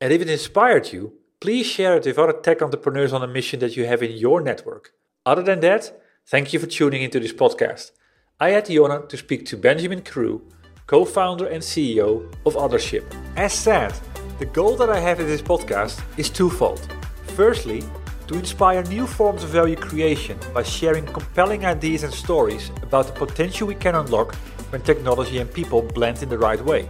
And 0.00 0.12
if 0.12 0.20
it 0.20 0.28
inspired 0.28 0.92
you, 0.92 1.12
please 1.40 1.64
share 1.64 1.96
it 1.96 2.06
with 2.06 2.18
other 2.18 2.32
tech 2.32 2.60
entrepreneurs 2.60 3.12
on 3.12 3.22
a 3.22 3.28
mission 3.28 3.60
that 3.60 3.76
you 3.76 3.86
have 3.86 4.02
in 4.02 4.10
your 4.10 4.40
network. 4.40 4.94
Other 5.24 5.42
than 5.42 5.60
that, 5.60 5.96
thank 6.26 6.52
you 6.52 6.58
for 6.58 6.66
tuning 6.66 7.02
into 7.02 7.20
this 7.20 7.32
podcast. 7.32 7.92
I 8.40 8.50
had 8.50 8.66
the 8.66 8.80
honor 8.80 9.06
to 9.06 9.16
speak 9.16 9.46
to 9.46 9.56
Benjamin 9.56 10.02
Crew, 10.02 10.42
co 10.88 11.04
founder 11.04 11.46
and 11.46 11.62
CEO 11.62 12.28
of 12.44 12.54
Othership. 12.54 13.04
As 13.36 13.52
said, 13.52 13.94
the 14.40 14.46
goal 14.46 14.76
that 14.76 14.90
I 14.90 14.98
have 14.98 15.20
in 15.20 15.26
this 15.26 15.40
podcast 15.40 16.02
is 16.16 16.30
twofold. 16.30 16.92
Firstly, 17.36 17.84
to 18.26 18.34
inspire 18.34 18.82
new 18.84 19.06
forms 19.06 19.44
of 19.44 19.50
value 19.50 19.76
creation 19.76 20.38
by 20.52 20.62
sharing 20.62 21.06
compelling 21.06 21.64
ideas 21.64 22.02
and 22.02 22.12
stories 22.12 22.70
about 22.82 23.06
the 23.06 23.12
potential 23.12 23.68
we 23.68 23.74
can 23.74 23.94
unlock 23.94 24.34
when 24.70 24.82
technology 24.82 25.38
and 25.38 25.52
people 25.52 25.82
blend 25.82 26.22
in 26.22 26.28
the 26.28 26.38
right 26.38 26.60
way. 26.64 26.88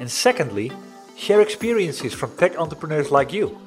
And 0.00 0.10
secondly, 0.10 0.70
share 1.16 1.40
experiences 1.40 2.12
from 2.12 2.36
tech 2.36 2.58
entrepreneurs 2.58 3.10
like 3.10 3.32
you 3.32 3.58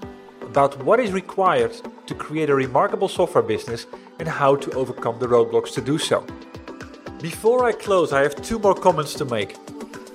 about 0.41 0.82
what 0.84 0.99
is 0.99 1.12
required 1.12 1.73
to 2.06 2.15
create 2.15 2.49
a 2.49 2.56
remarkable 2.56 3.08
software 3.08 3.43
business 3.43 3.86
and 4.19 4.27
how 4.27 4.56
to 4.56 4.71
overcome 4.71 5.19
the 5.19 5.27
roadblocks 5.27 5.73
to 5.73 5.82
do 5.82 5.97
so. 5.97 6.25
Before 7.21 7.65
I 7.65 7.71
close, 7.71 8.13
I 8.13 8.21
have 8.21 8.41
two 8.41 8.60
more 8.60 8.75
comments 8.75 9.13
to 9.15 9.25
make. 9.25 9.56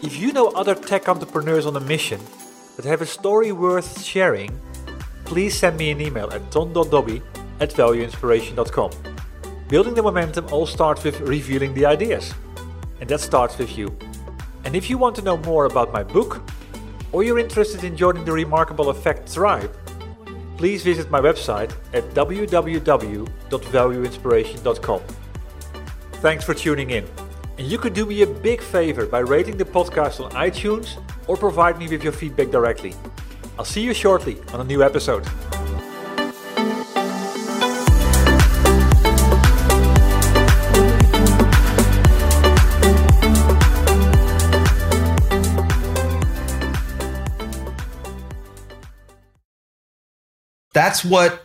If 0.03 0.19
you 0.19 0.33
know 0.33 0.49
other 0.49 0.75
tech 0.75 1.09
entrepreneurs 1.09 1.67
on 1.67 1.77
a 1.77 1.81
mission 1.81 2.21
that 2.77 2.85
have 2.85 3.03
a 3.03 3.07
story 3.07 3.53
worth 3.53 4.03
sharing, 4.03 4.51
please 5.33 5.59
send 5.59 5.77
me 5.79 5.91
an 5.91 5.99
email 5.99 6.31
at 6.31 6.51
ton.dobbe 6.51 7.23
at 7.59 7.71
valueinspiration.com. 7.71 8.91
Building 9.67 9.95
the 9.95 10.03
momentum 10.03 10.47
all 10.53 10.67
starts 10.67 11.03
with 11.05 11.19
revealing 11.21 11.73
the 11.73 11.87
ideas. 11.87 12.35
And 13.01 13.09
that 13.09 13.21
starts 13.21 13.57
with 13.57 13.79
you. 13.79 13.97
And 14.65 14.77
if 14.77 14.91
you 14.91 14.99
want 14.99 15.17
to 15.17 15.23
know 15.23 15.39
more 15.39 15.65
about 15.65 15.91
my 15.91 16.03
book, 16.03 16.43
or 17.13 17.25
you're 17.25 17.39
interested 17.39 17.83
in 17.83 17.97
joining 17.97 18.27
the 18.27 18.33
Remarkable 18.33 18.91
Effect 18.91 19.33
tribe, 19.33 19.75
please 20.59 20.83
visit 20.83 21.11
my 21.11 21.23
website 21.23 21.73
at 21.95 22.05
www.valueinspiration.com. 22.11 25.01
Thanks 26.13 26.45
for 26.45 26.53
tuning 26.53 26.91
in. 26.91 27.07
And 27.57 27.67
you 27.67 27.79
could 27.79 27.95
do 27.95 28.05
me 28.05 28.21
a 28.21 28.27
big 28.27 28.61
favor 28.61 29.07
by 29.07 29.21
rating 29.21 29.57
the 29.57 29.65
podcast 29.65 30.23
on 30.23 30.31
iTunes 30.33 31.03
or 31.27 31.39
provide 31.39 31.79
me 31.79 31.89
with 31.89 32.05
your 32.05 32.13
feedback 32.13 32.51
directly. 32.51 32.95
I'll 33.59 33.65
see 33.65 33.83
you 33.83 33.95
shortly 33.95 34.39
on 34.53 34.61
a 34.61 34.65
new 34.65 34.83
episode. 34.83 35.27
That's 50.73 51.05
what 51.05 51.45